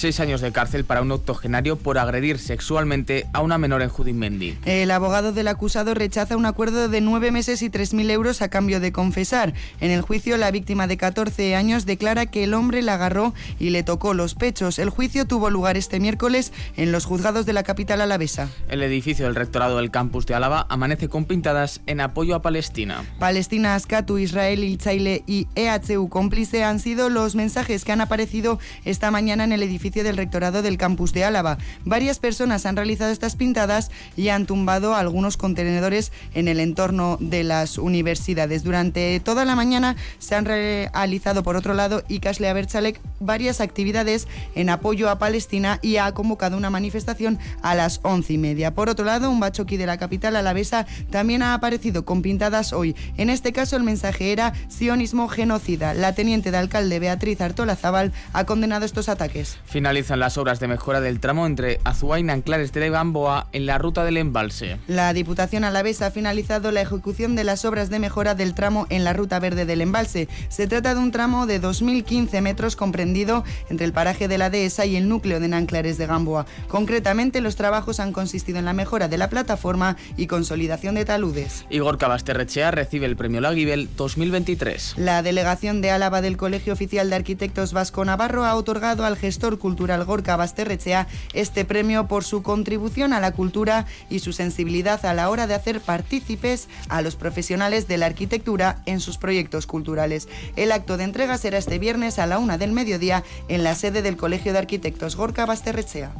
Seis 0.00 0.18
años 0.18 0.40
de 0.40 0.50
cárcel 0.50 0.86
para 0.86 1.02
un 1.02 1.12
octogenario 1.12 1.76
por 1.76 1.98
agredir 1.98 2.38
sexualmente 2.38 3.26
a 3.34 3.42
una 3.42 3.58
menor 3.58 3.82
en 3.82 3.90
Judimendi. 3.90 4.56
El 4.64 4.92
abogado 4.92 5.32
del 5.32 5.46
acusado 5.46 5.92
rechaza 5.92 6.38
un 6.38 6.46
acuerdo 6.46 6.88
de 6.88 7.02
nueve 7.02 7.30
meses 7.30 7.60
y 7.60 7.68
tres 7.68 7.92
mil 7.92 8.10
euros 8.10 8.40
a 8.40 8.48
cambio 8.48 8.80
de 8.80 8.92
confesar. 8.92 9.52
En 9.78 9.90
el 9.90 10.00
juicio, 10.00 10.38
la 10.38 10.50
víctima 10.52 10.86
de 10.86 10.96
14 10.96 11.54
años 11.54 11.84
declara 11.84 12.24
que 12.24 12.44
el 12.44 12.54
hombre 12.54 12.80
la 12.80 12.94
agarró 12.94 13.34
y 13.58 13.68
le 13.68 13.82
tocó 13.82 14.14
los 14.14 14.34
pechos. 14.34 14.78
El 14.78 14.88
juicio 14.88 15.26
tuvo 15.26 15.50
lugar 15.50 15.76
este 15.76 16.00
miércoles 16.00 16.54
en 16.78 16.92
los 16.92 17.04
juzgados 17.04 17.44
de 17.44 17.52
la 17.52 17.62
capital 17.62 18.00
alavesa. 18.00 18.48
El 18.70 18.82
edificio 18.82 19.26
del 19.26 19.34
rectorado 19.34 19.76
del 19.76 19.90
campus 19.90 20.24
de 20.24 20.34
Álava 20.34 20.64
amanece 20.70 21.10
con 21.10 21.26
pintadas 21.26 21.82
en 21.86 22.00
apoyo 22.00 22.34
a 22.34 22.40
Palestina. 22.40 23.04
Palestina, 23.18 23.74
Askatu, 23.74 24.16
Israel, 24.16 24.64
Ilchaile 24.64 25.24
y 25.26 25.46
EHU 25.56 26.08
cómplice 26.08 26.64
han 26.64 26.80
sido 26.80 27.10
los 27.10 27.34
mensajes 27.34 27.84
que 27.84 27.92
han 27.92 28.00
aparecido 28.00 28.58
esta 28.86 29.10
mañana 29.10 29.44
en 29.44 29.52
el 29.52 29.62
edificio 29.62 29.89
del 29.90 30.16
rectorado 30.16 30.62
del 30.62 30.78
campus 30.78 31.12
de 31.12 31.24
Álava. 31.24 31.58
Varias 31.84 32.18
personas 32.18 32.64
han 32.64 32.76
realizado 32.76 33.10
estas 33.10 33.34
pintadas 33.34 33.90
y 34.16 34.28
han 34.28 34.46
tumbado 34.46 34.94
algunos 34.94 35.36
contenedores 35.36 36.12
en 36.34 36.46
el 36.46 36.60
entorno 36.60 37.18
de 37.20 37.42
las 37.42 37.76
universidades. 37.76 38.62
Durante 38.62 39.18
toda 39.20 39.44
la 39.44 39.56
mañana 39.56 39.96
se 40.18 40.36
han 40.36 40.44
realizado, 40.44 41.42
por 41.42 41.56
otro 41.56 41.74
lado, 41.74 42.02
Ikas 42.08 42.40
Abertzalek 42.40 43.00
varias 43.18 43.60
actividades 43.60 44.28
en 44.54 44.70
apoyo 44.70 45.10
a 45.10 45.18
Palestina 45.18 45.78
y 45.82 45.96
ha 45.96 46.12
convocado 46.12 46.56
una 46.56 46.70
manifestación 46.70 47.38
a 47.62 47.74
las 47.74 48.00
once 48.02 48.32
y 48.32 48.38
media. 48.38 48.74
Por 48.74 48.88
otro 48.88 49.04
lado, 49.04 49.30
un 49.30 49.40
bachoqui 49.40 49.76
de 49.76 49.86
la 49.86 49.98
capital 49.98 50.36
alavesa 50.36 50.86
también 51.10 51.42
ha 51.42 51.54
aparecido 51.54 52.04
con 52.04 52.22
pintadas 52.22 52.72
hoy. 52.72 52.96
En 53.16 53.30
este 53.30 53.52
caso, 53.52 53.76
el 53.76 53.82
mensaje 53.82 54.32
era 54.32 54.54
sionismo 54.68 55.28
genocida. 55.28 55.94
La 55.94 56.14
teniente 56.14 56.50
de 56.50 56.58
alcalde 56.58 56.98
Beatriz 56.98 57.40
Artola 57.40 57.76
Zabal 57.76 58.12
ha 58.32 58.44
condenado 58.44 58.84
estos 58.84 59.08
ataques. 59.08 59.58
Finalizan 59.70 60.18
las 60.18 60.36
obras 60.36 60.58
de 60.58 60.66
mejora 60.66 61.00
del 61.00 61.20
tramo 61.20 61.46
entre 61.46 61.78
Azuain 61.84 62.26
y 62.26 62.30
Anclares 62.30 62.72
de 62.72 62.90
Gamboa 62.90 63.46
en 63.52 63.66
la 63.66 63.78
ruta 63.78 64.04
del 64.04 64.16
embalse. 64.16 64.78
La 64.88 65.12
Diputación 65.12 65.62
Alavesa 65.62 66.06
ha 66.06 66.10
finalizado 66.10 66.72
la 66.72 66.80
ejecución 66.80 67.36
de 67.36 67.44
las 67.44 67.64
obras 67.64 67.88
de 67.88 68.00
mejora 68.00 68.34
del 68.34 68.54
tramo 68.54 68.88
en 68.90 69.04
la 69.04 69.12
ruta 69.12 69.38
verde 69.38 69.66
del 69.66 69.80
embalse. 69.80 70.26
Se 70.48 70.66
trata 70.66 70.94
de 70.94 71.00
un 71.00 71.12
tramo 71.12 71.46
de 71.46 71.62
2.015 71.62 72.42
metros 72.42 72.74
comprendido 72.74 73.44
entre 73.68 73.86
el 73.86 73.92
paraje 73.92 74.26
de 74.26 74.38
la 74.38 74.50
dehesa 74.50 74.86
y 74.86 74.96
el 74.96 75.08
núcleo 75.08 75.38
de 75.38 75.46
Nanclares 75.46 75.98
de 75.98 76.06
Gamboa. 76.06 76.46
Concretamente, 76.66 77.40
los 77.40 77.54
trabajos 77.54 78.00
han 78.00 78.12
consistido 78.12 78.58
en 78.58 78.64
la 78.64 78.72
mejora 78.72 79.06
de 79.06 79.18
la 79.18 79.30
plataforma 79.30 79.96
y 80.16 80.26
consolidación 80.26 80.96
de 80.96 81.04
taludes. 81.04 81.64
Igor 81.70 81.96
Cabasterrechea 81.96 82.72
recibe 82.72 83.06
el 83.06 83.14
premio 83.14 83.40
Laguibel 83.40 83.88
2023. 83.96 84.94
La 84.96 85.22
delegación 85.22 85.80
de 85.80 85.92
Álava 85.92 86.22
del 86.22 86.36
Colegio 86.36 86.72
Oficial 86.72 87.08
de 87.08 87.14
Arquitectos 87.14 87.72
Vasco 87.72 88.04
Navarro 88.04 88.44
ha 88.44 88.56
otorgado 88.56 89.04
al 89.04 89.16
gestor 89.16 89.59
cultural 89.60 90.04
Gorka 90.04 90.34
Basterrechea 90.34 91.06
este 91.32 91.64
premio 91.64 92.08
por 92.08 92.24
su 92.24 92.42
contribución 92.42 93.12
a 93.12 93.20
la 93.20 93.30
cultura 93.30 93.86
y 94.08 94.18
su 94.18 94.32
sensibilidad 94.32 95.06
a 95.06 95.14
la 95.14 95.30
hora 95.30 95.46
de 95.46 95.54
hacer 95.54 95.80
partícipes 95.80 96.68
a 96.88 97.02
los 97.02 97.14
profesionales 97.14 97.86
de 97.86 97.98
la 97.98 98.06
arquitectura 98.06 98.82
en 98.86 98.98
sus 98.98 99.18
proyectos 99.18 99.66
culturales. 99.66 100.28
El 100.56 100.72
acto 100.72 100.96
de 100.96 101.04
entrega 101.04 101.38
será 101.38 101.58
este 101.58 101.78
viernes 101.78 102.18
a 102.18 102.26
la 102.26 102.38
una 102.38 102.58
del 102.58 102.72
mediodía 102.72 103.22
en 103.46 103.62
la 103.62 103.76
sede 103.76 104.02
del 104.02 104.16
Colegio 104.16 104.52
de 104.52 104.58
Arquitectos 104.58 105.14
Gorka 105.14 105.46
Basterrechea 105.46 106.12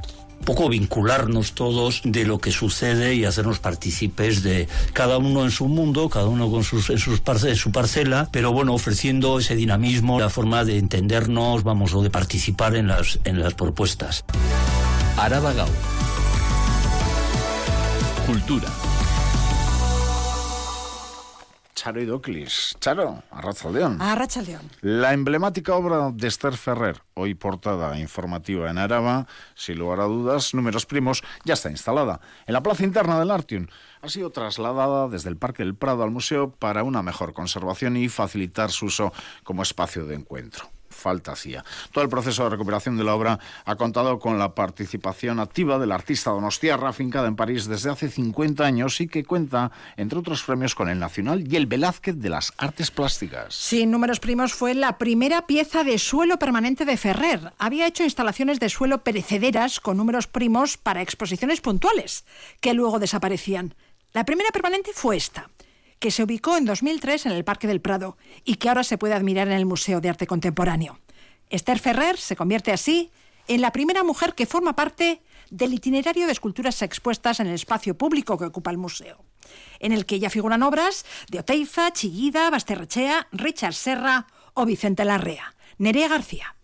poco 0.45 0.69
vincularnos 0.69 1.53
todos 1.53 2.03
de 2.05 2.25
lo 2.25 2.39
que 2.39 2.51
sucede 2.51 3.15
y 3.15 3.25
hacernos 3.25 3.59
partícipes 3.59 4.43
de 4.43 4.69
cada 4.93 5.19
uno 5.19 5.45
en 5.45 5.51
su 5.51 5.69
mundo, 5.69 6.09
cada 6.09 6.27
uno 6.27 6.51
con 6.51 6.65
sus, 6.65 6.91
en, 6.91 6.99
sus 6.99 7.21
su 7.57 7.73
parcela, 7.73 8.29
pero 8.33 8.53
bueno, 8.53 8.75
ofreciendo 8.75 9.39
ese 9.39 9.57
dinamismo, 9.57 10.21
la 10.21 10.31
forma 10.31 10.65
de 10.65 10.79
entendernos, 10.79 11.63
vamos, 11.63 11.95
o 11.95 12.03
de 12.03 12.11
participar 12.11 12.77
en 12.77 12.89
las, 12.89 13.19
en 13.25 13.41
las 13.41 13.55
propuestas. 13.55 14.25
Araba 15.17 15.53
Gau. 15.53 15.69
Cultura. 18.27 18.80
Charo 21.81 22.03
Idoclis. 22.03 22.77
Charo, 22.79 23.23
Arrachaldeón. 23.31 24.03
Arrachaldeón. 24.03 24.69
La 24.83 25.15
emblemática 25.15 25.75
obra 25.75 26.11
de 26.13 26.29
Esther 26.29 26.53
Ferrer, 26.53 27.01
hoy 27.15 27.33
portada 27.35 27.99
informativa 27.99 28.71
en 28.71 28.77
Araba, 28.77 29.27
sin 29.55 29.79
lugar 29.79 30.01
a 30.01 30.05
dudas, 30.05 30.53
números 30.53 30.85
primos, 30.85 31.23
ya 31.47 31.55
está 31.55 31.71
instalada 31.71 32.21
en 32.47 32.53
la 32.53 32.63
plaza 32.63 32.85
interna 32.85 33.19
del 33.19 33.31
Artium. 33.31 33.67
Ha 34.03 34.11
sido 34.11 34.29
trasladada 34.29 35.09
desde 35.09 35.31
el 35.31 35.39
Parque 35.39 35.63
del 35.63 35.75
Prado 35.75 36.03
al 36.03 36.11
museo 36.11 36.51
para 36.51 36.83
una 36.83 37.03
mejor 37.03 37.33
conservación 37.33 37.97
y 37.97 38.11
facilitar 38.11 38.71
su 38.71 38.85
uso 38.85 39.15
como 39.43 39.63
espacio 39.63 40.05
de 40.05 40.17
encuentro 40.17 40.69
falta 41.01 41.33
hacía. 41.33 41.65
Todo 41.93 42.05
el 42.05 42.11
proceso 42.11 42.45
de 42.45 42.51
recuperación 42.51 42.97
de 42.97 43.05
la 43.05 43.15
obra 43.15 43.41
ha 43.65 43.77
contado 43.77 44.19
con 44.19 44.39
la 44.39 44.55
participación 44.55 45.41
activa 45.41 45.79
del 45.79 45.93
artista 45.93 46.31
donostiarra, 46.31 46.91
afincada 46.91 47.27
en 47.27 47.37
París 47.37 47.67
desde 47.67 47.91
hace 47.91 48.09
50 48.09 48.65
años 48.65 49.01
y 49.01 49.09
que 49.09 49.25
cuenta, 49.25 49.73
entre 49.97 50.19
otros 50.19 50.43
premios, 50.45 50.75
con 50.75 50.89
el 50.89 50.99
Nacional 50.99 51.45
y 51.51 51.57
el 51.57 51.67
Velázquez 51.67 52.17
de 52.17 52.29
las 52.29 52.53
Artes 52.59 52.91
Plásticas. 52.91 53.55
Sí, 53.55 53.87
Números 53.87 54.21
Primos 54.21 54.53
fue 54.53 54.75
la 54.75 54.99
primera 54.99 55.47
pieza 55.47 55.83
de 55.83 55.99
suelo 55.99 56.39
permanente 56.39 56.85
de 56.85 56.97
Ferrer. 56.97 57.53
Había 57.59 57.87
hecho 57.87 58.05
instalaciones 58.05 58.61
de 58.61 58.69
suelo 58.69 59.03
perecederas 59.03 59.81
con 59.81 59.97
números 59.97 60.27
primos 60.27 60.77
para 60.77 61.03
exposiciones 61.03 61.61
puntuales, 61.61 62.25
que 62.61 62.75
luego 62.75 62.99
desaparecían. 62.99 63.75
La 64.13 64.25
primera 64.25 64.51
permanente 64.51 64.91
fue 64.93 65.17
esta 65.17 65.49
que 66.01 66.11
se 66.11 66.25
ubicó 66.25 66.57
en 66.57 66.65
2003 66.65 67.27
en 67.27 67.33
el 67.33 67.45
Parque 67.45 67.69
del 67.69 67.81
Prado 67.81 68.17
y 68.45 68.57
que 68.57 68.69
ahora 68.69 68.83
se 68.83 68.99
puede 68.99 69.15
admirar 69.15 69.47
en 69.47 69.55
el 69.55 69.67
Museo 69.67 70.01
de 70.01 70.09
Arte 70.09 70.27
Contemporáneo. 70.27 70.99
Esther 71.51 71.79
Ferrer 71.79 72.17
se 72.17 72.37
convierte 72.37 72.73
así 72.73 73.13
en 73.47 73.61
la 73.61 73.71
primera 73.71 74.03
mujer 74.03 74.35
que 74.35 74.47
forma 74.47 74.75
parte 74.75 75.23
del 75.51 75.75
itinerario 75.75 76.27
de 76.27 76.33
esculturas 76.33 76.83
expuestas 76.83 77.41
en 77.41 77.49
el 77.49 77.55
espacio 77.55 77.97
público 77.97 78.39
que 78.39 78.47
ocupa 78.47 78.71
el 78.71 78.79
museo. 78.79 79.25
en 79.81 79.93
el 79.93 80.07
que 80.07 80.21
ya 80.21 80.31
figuran 80.31 80.63
obras 80.63 81.05
de 81.29 81.41
Oteiza, 81.41 81.93
Chillida, 81.93 82.51
Basterrechea, 82.51 83.27
Richard 83.33 83.75
Serra 83.75 84.27
o 84.55 84.65
Vicente 84.65 85.05
Larrea. 85.05 85.55
Nerea 85.79 86.09
García. 86.09 86.55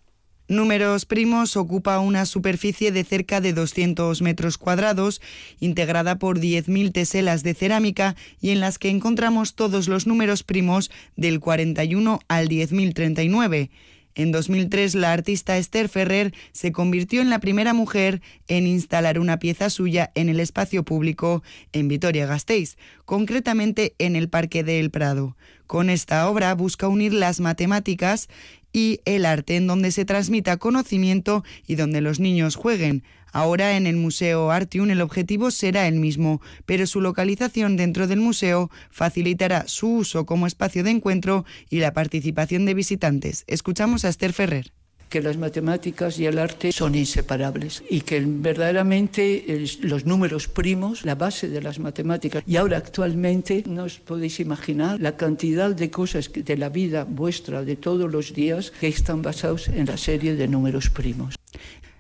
Números 0.49 1.07
Primos 1.07 1.57
ocupa 1.57 1.99
una 1.99 2.25
superficie 2.25 2.93
de 2.93 3.03
cerca 3.03 3.41
de 3.41 3.53
200 3.53 4.23
metros 4.23 4.59
cuadrados, 4.59 5.21
integrada 5.59 6.21
por 6.21 6.39
10.000 6.39 6.93
teselas 6.93 7.43
de 7.43 7.55
cerámica 7.55 8.15
y 8.41 8.51
en 8.51 8.61
las 8.61 8.79
que 8.79 8.89
encontramos 8.89 9.55
todos 9.55 9.89
los 9.89 10.07
números 10.07 10.45
primos 10.45 10.93
del 11.17 11.41
41 11.41 12.21
al 12.29 12.49
10.039. 12.49 13.71
En 14.17 14.33
2003, 14.33 14.95
la 14.95 15.13
artista 15.13 15.59
Esther 15.59 15.91
Ferrer 15.91 16.33
se 16.53 16.73
convirtió 16.73 17.21
en 17.21 17.29
la 17.29 17.39
primera 17.39 17.75
mujer 17.75 18.23
en 18.49 18.67
instalar 18.67 19.19
una 19.19 19.39
pieza 19.39 19.69
suya 19.69 20.11
en 20.15 20.31
el 20.31 20.41
espacio 20.41 20.85
público 20.85 21.43
en 21.73 21.87
Vitoria-Gasteiz, 21.89 22.79
concretamente 23.05 23.95
en 23.99 24.17
el 24.17 24.31
Parque 24.31 24.65
del 24.65 24.91
Prado. 24.91 25.37
Con 25.67 25.91
esta 25.91 26.31
obra 26.31 26.55
busca 26.55 26.89
unir 26.89 27.13
las 27.13 27.41
matemáticas 27.41 28.29
y 28.73 29.01
el 29.05 29.27
arte 29.27 29.57
en 29.57 29.67
donde 29.67 29.93
se 29.93 30.07
transmita 30.07 30.57
conocimiento 30.57 31.45
y 31.67 31.75
donde 31.75 32.01
los 32.01 32.19
niños 32.19 32.57
jueguen. 32.57 33.05
Ahora 33.37 33.77
en 33.77 33.87
el 33.87 33.97
Museo 33.97 34.51
Artium 34.51 34.89
el 34.89 35.03
objetivo 35.03 35.51
será 35.51 35.87
el 35.89 35.97
mismo, 35.97 36.41
pero 36.65 36.87
su 36.87 37.03
localización 37.03 37.77
dentro 37.77 38.07
del 38.07 38.19
museo 38.19 38.71
facilitará 38.91 39.69
su 39.69 39.89
uso 39.97 40.25
como 40.25 40.47
espacio 40.47 40.83
de 40.83 40.93
encuentro 40.93 41.45
y 41.69 41.81
la 41.81 41.93
participación 41.93 42.65
de 42.65 42.73
visitantes. 42.73 43.45
Escuchamos 43.47 44.07
a 44.07 44.09
Esther 44.09 44.33
Ferrer 44.33 44.73
que 45.11 45.21
las 45.21 45.37
matemáticas 45.37 46.19
y 46.19 46.25
el 46.25 46.39
arte 46.39 46.73
son 46.73 46.95
inseparables 46.95 47.83
y 47.89 48.01
que 48.01 48.25
verdaderamente 48.27 49.45
los 49.83 50.07
números 50.07 50.49
primos, 50.49 51.05
la 51.05 51.15
base 51.15 51.49
de 51.49 51.61
las 51.61 51.79
matemáticas. 51.79 52.43
Y 52.47 52.57
ahora 52.57 52.79
actualmente 52.79 53.63
no 53.69 53.85
os 53.85 54.01
podéis 54.01 54.41
imaginar 54.41 54.99
la 54.99 55.17
cantidad 55.17 55.71
de 55.71 55.91
cosas 55.91 56.31
de 56.33 56.57
la 56.57 56.71
vida 56.71 57.05
vuestra 57.05 57.63
de 57.63 57.77
todos 57.77 58.11
los 58.11 58.33
días 58.33 58.73
que 58.81 58.89
están 58.89 59.21
basados 59.21 59.69
en 59.69 59.87
la 59.87 59.97
serie 59.97 60.35
de 60.35 60.49
números 60.49 60.91
primos. 60.91 61.37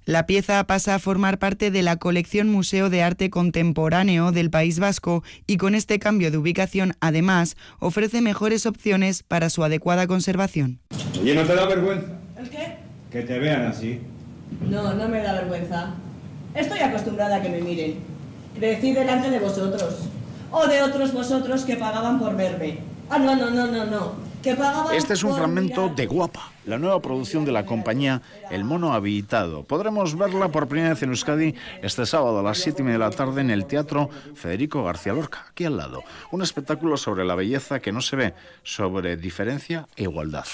La 0.06 0.24
pieza 0.24 0.62
pasa 0.68 0.94
a 0.94 0.98
formar 1.00 1.40
parte 1.40 1.72
de 1.72 1.82
la 1.82 1.96
colección 1.96 2.48
Museo 2.48 2.90
de 2.90 3.02
Arte 3.02 3.28
Contemporáneo 3.28 4.30
del 4.30 4.50
País 4.50 4.78
Vasco 4.78 5.24
y 5.48 5.56
con 5.56 5.74
este 5.74 5.98
cambio 5.98 6.30
de 6.30 6.38
ubicación, 6.38 6.92
además, 7.00 7.56
ofrece 7.80 8.20
mejores 8.20 8.66
opciones 8.66 9.24
para 9.24 9.50
su 9.50 9.64
adecuada 9.64 10.06
conservación. 10.06 10.78
¿Y 11.24 11.32
no 11.32 11.42
te 11.42 11.56
da 11.56 11.66
vergüenza? 11.66 12.06
¿El 12.38 12.48
qué? 12.48 12.76
Que 13.10 13.22
te 13.22 13.40
vean 13.40 13.66
así. 13.66 13.98
No, 14.70 14.94
no 14.94 15.08
me 15.08 15.22
da 15.22 15.32
vergüenza. 15.32 15.94
Estoy 16.54 16.78
acostumbrada 16.78 17.38
a 17.38 17.42
que 17.42 17.48
me 17.48 17.60
miren. 17.60 17.96
Crecí 18.56 18.92
delante 18.92 19.28
de 19.28 19.40
vosotros. 19.40 20.02
O 20.52 20.68
de 20.68 20.84
otros 20.84 21.12
vosotros 21.12 21.64
que 21.64 21.74
pagaban 21.74 22.20
por 22.20 22.36
verme. 22.36 22.78
Ah, 23.10 23.18
no, 23.18 23.34
no, 23.34 23.50
no, 23.50 23.66
no, 23.66 23.84
no. 23.86 24.25
Este 24.92 25.14
es 25.14 25.24
un 25.24 25.34
fragmento 25.34 25.88
de 25.88 26.06
Guapa, 26.06 26.52
la 26.66 26.78
nueva 26.78 27.02
producción 27.02 27.44
de 27.44 27.50
la 27.50 27.66
compañía 27.66 28.22
El 28.48 28.62
Mono 28.62 28.92
Habitado. 28.92 29.64
Podremos 29.64 30.16
verla 30.16 30.52
por 30.52 30.68
primera 30.68 30.90
vez 30.90 31.02
en 31.02 31.08
Euskadi 31.10 31.56
este 31.82 32.06
sábado 32.06 32.38
a 32.38 32.42
las 32.44 32.58
7 32.58 32.80
y 32.80 32.84
media 32.84 32.98
de 33.00 33.04
la 33.06 33.10
tarde 33.10 33.40
en 33.40 33.50
el 33.50 33.66
Teatro 33.66 34.08
Federico 34.36 34.84
García 34.84 35.14
Lorca, 35.14 35.46
aquí 35.50 35.64
al 35.64 35.76
lado. 35.76 36.04
Un 36.30 36.42
espectáculo 36.42 36.96
sobre 36.96 37.24
la 37.24 37.34
belleza 37.34 37.80
que 37.80 37.90
no 37.90 38.00
se 38.00 38.14
ve, 38.14 38.34
sobre 38.62 39.16
diferencia 39.16 39.88
e 39.96 40.04
igualdad. 40.04 40.46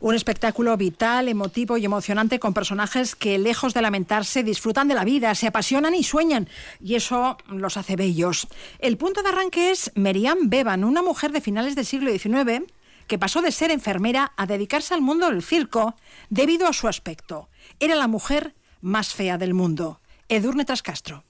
Un 0.00 0.16
espectáculo 0.16 0.76
vital, 0.76 1.28
emotivo 1.28 1.76
y 1.76 1.84
emocionante 1.84 2.40
con 2.40 2.54
personajes 2.54 3.14
que, 3.14 3.38
lejos 3.38 3.72
de 3.72 3.82
lamentarse, 3.82 4.42
disfrutan 4.42 4.88
de 4.88 4.96
la 4.96 5.04
vida, 5.04 5.36
se 5.36 5.46
apasionan 5.46 5.94
y 5.94 6.02
sueñan. 6.02 6.48
Y 6.82 6.96
eso 6.96 7.36
los 7.46 7.76
hace 7.76 7.94
bellos. 7.94 8.48
El 8.80 8.96
punto 8.96 9.22
de 9.22 9.28
arranque 9.28 9.70
es 9.70 9.92
Meriam 9.94 10.50
Beban, 10.50 10.82
una 10.82 11.02
mujer 11.02 11.30
de 11.30 11.40
finales 11.40 11.76
del 11.76 11.86
siglo 11.86 12.10
XIX 12.10 12.66
que 13.08 13.18
pasó 13.18 13.42
de 13.42 13.50
ser 13.50 13.72
enfermera 13.72 14.32
a 14.36 14.46
dedicarse 14.46 14.94
al 14.94 15.00
mundo 15.00 15.28
del 15.28 15.42
circo 15.42 15.96
debido 16.28 16.68
a 16.68 16.72
su 16.72 16.86
aspecto. 16.86 17.48
Era 17.80 17.96
la 17.96 18.06
mujer 18.06 18.54
más 18.80 19.12
fea 19.12 19.38
del 19.38 19.54
mundo. 19.54 20.00
Edurne 20.28 20.64
Trascastro. 20.64 21.24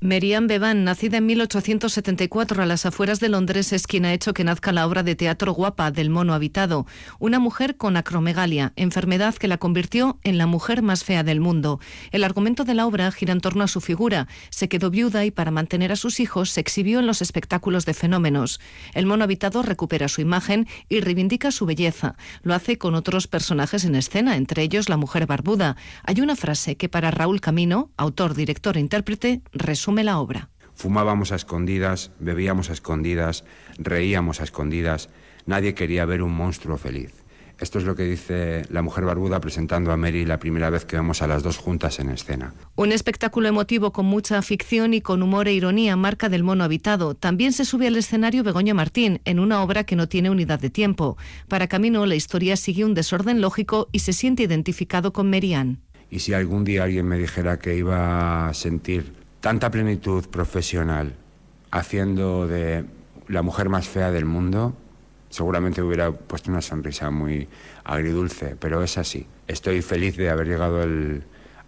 Merian 0.00 0.46
Bevan, 0.46 0.84
nacida 0.84 1.16
en 1.16 1.26
1874 1.26 2.62
a 2.62 2.66
las 2.66 2.86
afueras 2.86 3.18
de 3.18 3.28
Londres, 3.28 3.72
es 3.72 3.88
quien 3.88 4.04
ha 4.04 4.12
hecho 4.12 4.32
que 4.32 4.44
nazca 4.44 4.70
la 4.70 4.86
obra 4.86 5.02
de 5.02 5.16
teatro 5.16 5.52
Guapa 5.52 5.90
del 5.90 6.08
mono 6.08 6.34
habitado, 6.34 6.86
una 7.18 7.40
mujer 7.40 7.76
con 7.76 7.96
acromegalia, 7.96 8.72
enfermedad 8.76 9.34
que 9.34 9.48
la 9.48 9.58
convirtió 9.58 10.20
en 10.22 10.38
la 10.38 10.46
mujer 10.46 10.82
más 10.82 11.02
fea 11.02 11.24
del 11.24 11.40
mundo. 11.40 11.80
El 12.12 12.22
argumento 12.22 12.64
de 12.64 12.74
la 12.74 12.86
obra 12.86 13.10
gira 13.10 13.32
en 13.32 13.40
torno 13.40 13.64
a 13.64 13.68
su 13.68 13.80
figura. 13.80 14.28
Se 14.50 14.68
quedó 14.68 14.88
viuda 14.90 15.24
y 15.24 15.32
para 15.32 15.50
mantener 15.50 15.90
a 15.90 15.96
sus 15.96 16.20
hijos 16.20 16.50
se 16.50 16.60
exhibió 16.60 17.00
en 17.00 17.08
los 17.08 17.20
espectáculos 17.20 17.84
de 17.84 17.94
fenómenos. 17.94 18.60
El 18.94 19.06
mono 19.06 19.24
habitado 19.24 19.62
recupera 19.62 20.06
su 20.06 20.20
imagen 20.20 20.68
y 20.88 21.00
reivindica 21.00 21.50
su 21.50 21.66
belleza. 21.66 22.14
Lo 22.42 22.54
hace 22.54 22.78
con 22.78 22.94
otros 22.94 23.26
personajes 23.26 23.84
en 23.84 23.96
escena, 23.96 24.36
entre 24.36 24.62
ellos 24.62 24.88
la 24.88 24.96
mujer 24.96 25.26
barbuda. 25.26 25.74
Hay 26.04 26.20
una 26.20 26.36
frase 26.36 26.76
que 26.76 26.88
para 26.88 27.10
Raúl 27.10 27.40
Camino, 27.40 27.90
autor, 27.96 28.36
director 28.36 28.76
e 28.76 28.80
intérprete, 28.80 29.42
resume 29.88 30.04
la 30.04 30.18
obra. 30.18 30.50
Fumábamos 30.74 31.32
a 31.32 31.36
escondidas, 31.36 32.10
bebíamos 32.20 32.68
a 32.68 32.74
escondidas, 32.74 33.44
reíamos 33.78 34.42
a 34.42 34.44
escondidas. 34.44 35.08
Nadie 35.46 35.72
quería 35.72 36.04
ver 36.04 36.22
un 36.22 36.34
monstruo 36.34 36.76
feliz. 36.76 37.14
Esto 37.58 37.78
es 37.78 37.86
lo 37.86 37.96
que 37.96 38.02
dice 38.02 38.66
la 38.68 38.82
mujer 38.82 39.04
barbuda 39.06 39.40
presentando 39.40 39.90
a 39.90 39.96
Mary 39.96 40.26
la 40.26 40.38
primera 40.38 40.68
vez 40.68 40.84
que 40.84 40.96
vemos 40.96 41.22
a 41.22 41.26
las 41.26 41.42
dos 41.42 41.56
juntas 41.56 42.00
en 42.00 42.10
escena. 42.10 42.52
Un 42.76 42.92
espectáculo 42.92 43.48
emotivo 43.48 43.90
con 43.92 44.04
mucha 44.04 44.42
ficción 44.42 44.92
y 44.92 45.00
con 45.00 45.22
humor 45.22 45.48
e 45.48 45.54
ironía, 45.54 45.96
marca 45.96 46.28
del 46.28 46.44
mono 46.44 46.64
habitado. 46.64 47.14
También 47.14 47.54
se 47.54 47.64
sube 47.64 47.86
al 47.86 47.96
escenario 47.96 48.44
Begoña 48.44 48.74
Martín, 48.74 49.22
en 49.24 49.38
una 49.40 49.62
obra 49.62 49.84
que 49.84 49.96
no 49.96 50.06
tiene 50.06 50.28
unidad 50.28 50.60
de 50.60 50.68
tiempo. 50.68 51.16
Para 51.48 51.66
Camino, 51.66 52.04
la 52.04 52.14
historia 52.14 52.56
sigue 52.56 52.84
un 52.84 52.92
desorden 52.92 53.40
lógico 53.40 53.88
y 53.90 54.00
se 54.00 54.12
siente 54.12 54.42
identificado 54.42 55.14
con 55.14 55.30
Merian. 55.30 55.80
Y 56.10 56.18
si 56.18 56.34
algún 56.34 56.64
día 56.64 56.84
alguien 56.84 57.06
me 57.06 57.16
dijera 57.16 57.58
que 57.58 57.74
iba 57.74 58.48
a 58.48 58.54
sentir 58.54 59.18
tanta 59.40 59.70
plenitud 59.70 60.26
profesional 60.26 61.14
haciendo 61.70 62.46
de 62.46 62.84
la 63.28 63.42
mujer 63.42 63.68
más 63.68 63.88
fea 63.88 64.10
del 64.10 64.24
mundo, 64.24 64.74
seguramente 65.30 65.82
hubiera 65.82 66.12
puesto 66.12 66.50
una 66.50 66.62
sonrisa 66.62 67.10
muy 67.10 67.48
agridulce, 67.84 68.56
pero 68.58 68.82
es 68.82 68.98
así. 68.98 69.26
Estoy 69.46 69.82
feliz 69.82 70.16
de 70.16 70.30
haber 70.30 70.46
llegado 70.46 70.82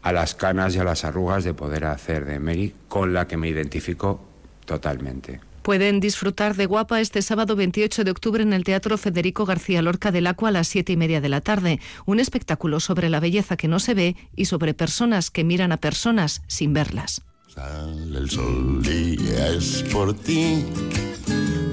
a 0.02 0.12
las 0.12 0.34
canas 0.34 0.74
y 0.74 0.78
a 0.78 0.84
las 0.84 1.04
arrugas 1.04 1.44
de 1.44 1.54
poder 1.54 1.84
hacer 1.84 2.24
de 2.24 2.40
Mary, 2.40 2.74
con 2.88 3.12
la 3.12 3.26
que 3.26 3.36
me 3.36 3.48
identifico 3.48 4.20
totalmente. 4.64 5.40
Pueden 5.62 6.00
disfrutar 6.00 6.56
de 6.56 6.64
Guapa 6.64 7.02
este 7.02 7.20
sábado 7.20 7.54
28 7.54 8.04
de 8.04 8.10
octubre 8.10 8.42
en 8.42 8.54
el 8.54 8.64
Teatro 8.64 8.96
Federico 8.96 9.44
García 9.44 9.82
Lorca 9.82 10.10
del 10.10 10.26
Acua 10.26 10.48
a 10.48 10.52
las 10.52 10.68
siete 10.68 10.92
y 10.92 10.96
media 10.96 11.20
de 11.20 11.28
la 11.28 11.42
tarde. 11.42 11.80
Un 12.06 12.18
espectáculo 12.18 12.80
sobre 12.80 13.10
la 13.10 13.20
belleza 13.20 13.58
que 13.58 13.68
no 13.68 13.78
se 13.78 13.92
ve 13.92 14.16
y 14.34 14.46
sobre 14.46 14.72
personas 14.72 15.30
que 15.30 15.44
miran 15.44 15.70
a 15.72 15.76
personas 15.76 16.42
sin 16.46 16.72
verlas. 16.72 17.22
Sale 17.54 18.16
el 18.16 18.30
sol 18.30 18.80
y 18.86 19.16
es 19.28 19.82
por 19.92 20.14
ti. 20.14 20.64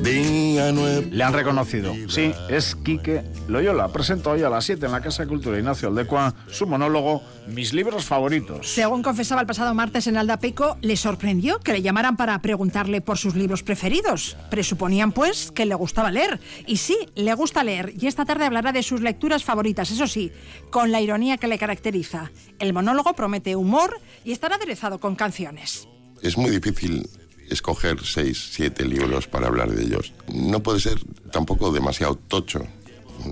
Le 0.08 1.22
han 1.22 1.34
reconocido. 1.34 1.94
Sí, 2.08 2.32
es 2.50 2.76
Quique 2.76 3.24
Loyola. 3.50 3.90
Presento 3.90 4.32
hoy 4.32 4.42
a 4.42 4.50
las 4.50 4.64
7 4.64 4.86
en 4.86 4.94
la 4.94 5.02
Casa 5.02 5.24
de 5.24 5.28
Cultura 5.28 5.58
Ignacio 5.58 5.90
Aldecua 5.90 6.34
su 6.50 6.66
monólogo 6.66 7.22
Mis 7.48 7.74
libros 7.74 8.06
favoritos. 8.06 8.70
Según 8.70 9.04
confesaba 9.04 9.42
el 9.42 9.48
pasado 9.48 9.74
martes 9.74 10.08
en 10.08 10.16
Aldapeco, 10.16 10.78
le 10.82 10.96
sorprendió 10.96 11.60
que 11.60 11.74
le 11.74 11.82
llamaran 11.82 12.16
para 12.16 12.42
preguntarle 12.42 13.02
por 13.02 13.18
sus 13.18 13.36
libros 13.36 13.64
preferidos. 13.64 14.38
Presuponían, 14.50 15.12
pues, 15.12 15.52
que 15.52 15.66
le 15.66 15.76
gustaba 15.76 16.10
leer. 16.10 16.40
Y 16.66 16.78
sí, 16.78 16.98
le 17.16 17.34
gusta 17.34 17.66
leer. 17.66 17.92
Y 18.00 18.08
esta 18.08 18.24
tarde 18.24 18.46
hablará 18.46 18.72
de 18.72 18.84
sus 18.84 19.02
lecturas 19.02 19.44
favoritas, 19.44 19.92
eso 19.92 20.08
sí, 20.08 20.32
con 20.70 20.94
la 20.94 21.02
ironía 21.02 21.38
que 21.38 21.50
le 21.50 21.58
caracteriza. 21.58 22.32
El 22.60 22.72
monólogo 22.72 23.14
promete 23.14 23.58
humor 23.58 24.00
y 24.24 24.32
estará 24.32 24.56
aderezado 24.56 25.00
con 25.00 25.18
canciones. 25.18 25.90
Es 26.22 26.38
muy 26.38 26.50
difícil 26.50 27.10
escoger 27.50 27.98
seis, 28.04 28.50
siete 28.52 28.86
libros 28.86 29.28
para 29.28 29.48
hablar 29.48 29.72
de 29.72 29.84
ellos. 29.84 30.14
No 30.34 30.62
puede 30.62 30.80
ser 30.80 31.00
tampoco 31.32 31.72
demasiado 31.72 32.16
tocho. 32.16 32.66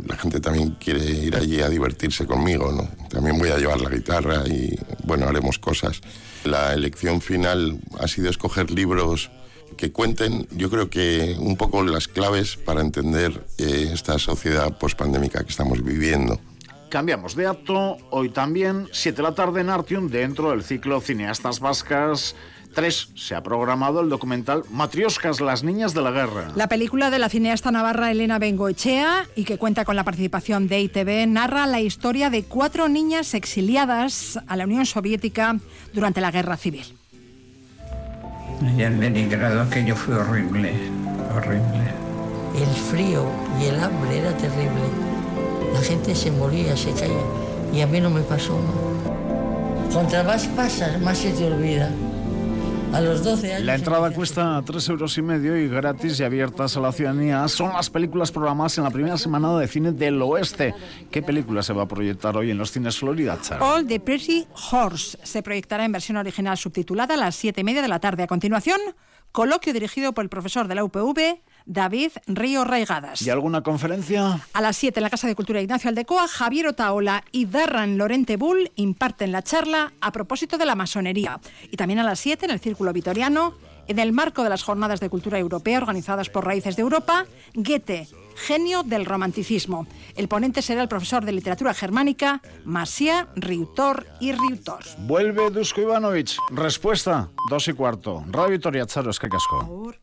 La 0.08 0.18
gente 0.18 0.40
también 0.40 0.72
quiere 0.80 1.06
ir 1.06 1.36
allí 1.36 1.62
a 1.62 1.70
divertirse 1.70 2.26
conmigo, 2.26 2.72
¿no? 2.72 2.90
También 3.10 3.38
voy 3.38 3.50
a 3.50 3.58
llevar 3.58 3.80
la 3.82 3.90
guitarra 3.90 4.48
y, 4.48 4.78
bueno, 5.04 5.28
haremos 5.28 5.60
cosas. 5.60 6.02
La 6.44 6.74
elección 6.74 7.22
final 7.22 7.80
ha 8.00 8.08
sido 8.08 8.30
escoger 8.30 8.72
libros 8.72 9.30
que 9.78 9.92
cuenten, 9.92 10.48
yo 10.52 10.70
creo 10.70 10.90
que 10.90 11.36
un 11.38 11.58
poco 11.58 11.84
las 11.84 12.08
claves 12.08 12.56
para 12.56 12.82
entender 12.82 13.46
eh, 13.58 13.90
esta 13.94 14.18
sociedad 14.20 14.78
pospandémica 14.78 15.44
que 15.44 15.50
estamos 15.50 15.84
viviendo. 15.84 16.40
Cambiamos 16.90 17.36
de 17.36 17.48
acto, 17.48 17.98
hoy 18.10 18.30
también, 18.30 18.88
7 18.92 19.18
de 19.18 19.24
la 19.24 19.36
tarde 19.36 19.62
en 19.62 19.70
Artium, 19.70 20.08
dentro 20.08 20.52
del 20.52 20.64
ciclo 20.64 21.02
Cineastas 21.02 21.60
Vascas 21.60 22.36
3 22.76 23.10
se 23.16 23.34
ha 23.34 23.42
programado 23.42 24.02
el 24.02 24.10
documental 24.10 24.64
Matrioscas, 24.70 25.42
las 25.42 25.64
niñas 25.64 25.96
de 25.96 26.02
la 26.02 26.12
guerra. 26.12 26.52
La 26.56 26.68
película 26.68 27.10
de 27.10 27.18
la 27.18 27.30
cineasta 27.30 27.72
navarra 27.72 28.12
Elena 28.12 28.38
Bengoechea 28.38 29.26
y 29.36 29.46
que 29.46 29.58
cuenta 29.58 29.86
con 29.86 29.96
la 29.96 30.04
participación 30.04 30.68
de 30.68 30.82
ITV 30.82 31.26
narra 31.28 31.66
la 31.66 31.80
historia 31.80 32.30
de 32.30 32.44
cuatro 32.44 32.88
niñas 32.88 33.34
exiliadas 33.34 34.40
a 34.46 34.56
la 34.56 34.66
Unión 34.66 34.86
Soviética 34.86 35.58
durante 35.94 36.22
la 36.22 36.30
Guerra 36.30 36.58
Civil. 36.58 36.86
Y 38.78 38.84
en 38.84 39.00
Leningrado 39.00 39.62
aquello 39.62 39.96
fue 39.96 40.16
horrible. 40.16 40.74
horrible. 41.36 42.06
El 42.56 42.68
frío 42.90 43.26
y 43.60 43.66
el 43.66 43.80
hambre 43.84 44.20
era 44.20 44.36
terrible. 44.38 44.82
La 45.74 45.82
gente 45.82 46.14
se 46.14 46.32
moría, 46.32 46.78
se 46.78 46.92
caía. 46.92 47.24
Y 47.74 47.82
a 47.82 47.88
mí 47.88 48.00
no 48.00 48.10
me 48.10 48.22
pasó. 48.22 48.58
Contra 49.94 50.24
más 50.24 50.46
pasas, 50.48 51.00
más 51.02 51.18
se 51.18 51.32
te 51.32 51.46
olvida. 51.46 51.90
A 52.96 53.02
los 53.02 53.26
12 53.26 53.56
años... 53.56 53.66
La 53.66 53.76
entrada 53.76 54.10
cuesta 54.12 54.64
3 54.66 54.88
euros 54.88 55.18
y 55.18 55.22
medio 55.22 55.58
y 55.58 55.68
gratis 55.68 56.18
y 56.18 56.24
abiertas 56.24 56.78
a 56.78 56.80
la 56.80 56.94
ciudadanía. 56.94 57.46
Son 57.50 57.74
las 57.74 57.90
películas 57.90 58.32
programadas 58.32 58.78
en 58.78 58.86
la 58.86 58.90
primera 58.90 59.18
semana 59.18 59.58
de 59.58 59.68
cine 59.68 59.92
del 59.92 60.22
oeste. 60.22 60.74
¿Qué 61.12 61.22
película 61.22 61.62
se 61.62 61.74
va 61.74 61.84
a 61.84 61.88
proyectar 61.90 62.38
hoy 62.38 62.52
en 62.52 62.58
los 62.58 62.72
cines 62.72 62.98
Florida, 62.98 63.38
Charo? 63.42 63.66
All 63.66 63.86
the 63.86 64.00
Pretty 64.00 64.48
Horse 64.72 65.18
se 65.24 65.44
proyectará 65.44 65.84
en 65.84 65.92
versión 65.92 66.16
original 66.16 66.58
subtitulada 66.58 67.16
a 67.16 67.18
las 67.18 67.36
7 67.36 67.60
y 67.60 67.64
media 67.66 67.82
de 67.82 67.90
la 67.90 68.00
tarde. 68.00 68.24
A 68.24 68.28
continuación, 68.28 68.80
coloquio 69.34 69.74
dirigido 69.74 70.14
por 70.14 70.24
el 70.24 70.30
profesor 70.30 70.70
de 70.70 70.76
la 70.76 70.86
UPV, 70.86 71.42
David 71.66 72.12
Río 72.28 72.64
Raigadas. 72.64 73.22
¿Y 73.22 73.30
alguna 73.30 73.62
conferencia? 73.62 74.40
A 74.54 74.62
las 74.62 74.78
7 74.78 75.00
en 75.00 75.04
la 75.04 75.10
Casa 75.10 75.28
de 75.28 75.36
Cultura 75.36 75.62
Ignacio 75.62 75.90
Aldecoa, 75.90 76.28
Javier 76.28 76.68
Otaola 76.68 77.24
y 77.32 77.46
Darran 77.46 77.98
Lorente 77.98 78.38
Bull 78.38 78.72
imparten 78.76 79.32
la 79.32 79.42
charla 79.42 79.94
a 80.02 80.12
propósito 80.12 80.58
de 80.58 80.66
la 80.66 80.76
masonería. 80.76 81.40
Y 81.72 81.78
también 81.78 82.00
a 82.00 82.04
las 82.04 82.20
7 82.20 82.46
en 82.46 82.52
el 82.52 82.60
Círculo 82.60 82.94
Vitoriano, 82.94 83.54
en 83.88 84.00
el 84.00 84.12
marco 84.12 84.44
de 84.44 84.50
las 84.50 84.64
Jornadas 84.64 85.00
de 85.00 85.10
Cultura 85.10 85.40
Europea 85.40 85.78
organizadas 85.78 86.30
por 86.30 86.46
Raíces 86.46 86.76
de 86.76 86.82
Europa, 86.82 87.26
Goethe, 87.54 88.08
genio 88.36 88.84
del 88.84 89.06
romanticismo. 89.06 89.88
El 90.16 90.28
ponente 90.28 90.62
será 90.62 90.82
el 90.82 90.88
profesor 90.88 91.26
de 91.26 91.32
literatura 91.32 91.74
germánica, 91.74 92.42
Masia 92.64 93.28
Riutor 93.36 94.06
y 94.20 94.32
Riutor. 94.34 94.84
Vuelve 95.00 95.50
Dusko 95.50 95.82
Ivanovic. 95.82 96.38
Respuesta, 96.52 97.30
dos 97.50 97.68
y 97.68 97.74
cuarto. 97.74 98.24
Radio 98.28 98.52
Vitoria 98.52 98.86
Charo, 98.86 99.12
es 99.12 99.20
que 99.20 99.30
casco. 99.30 99.94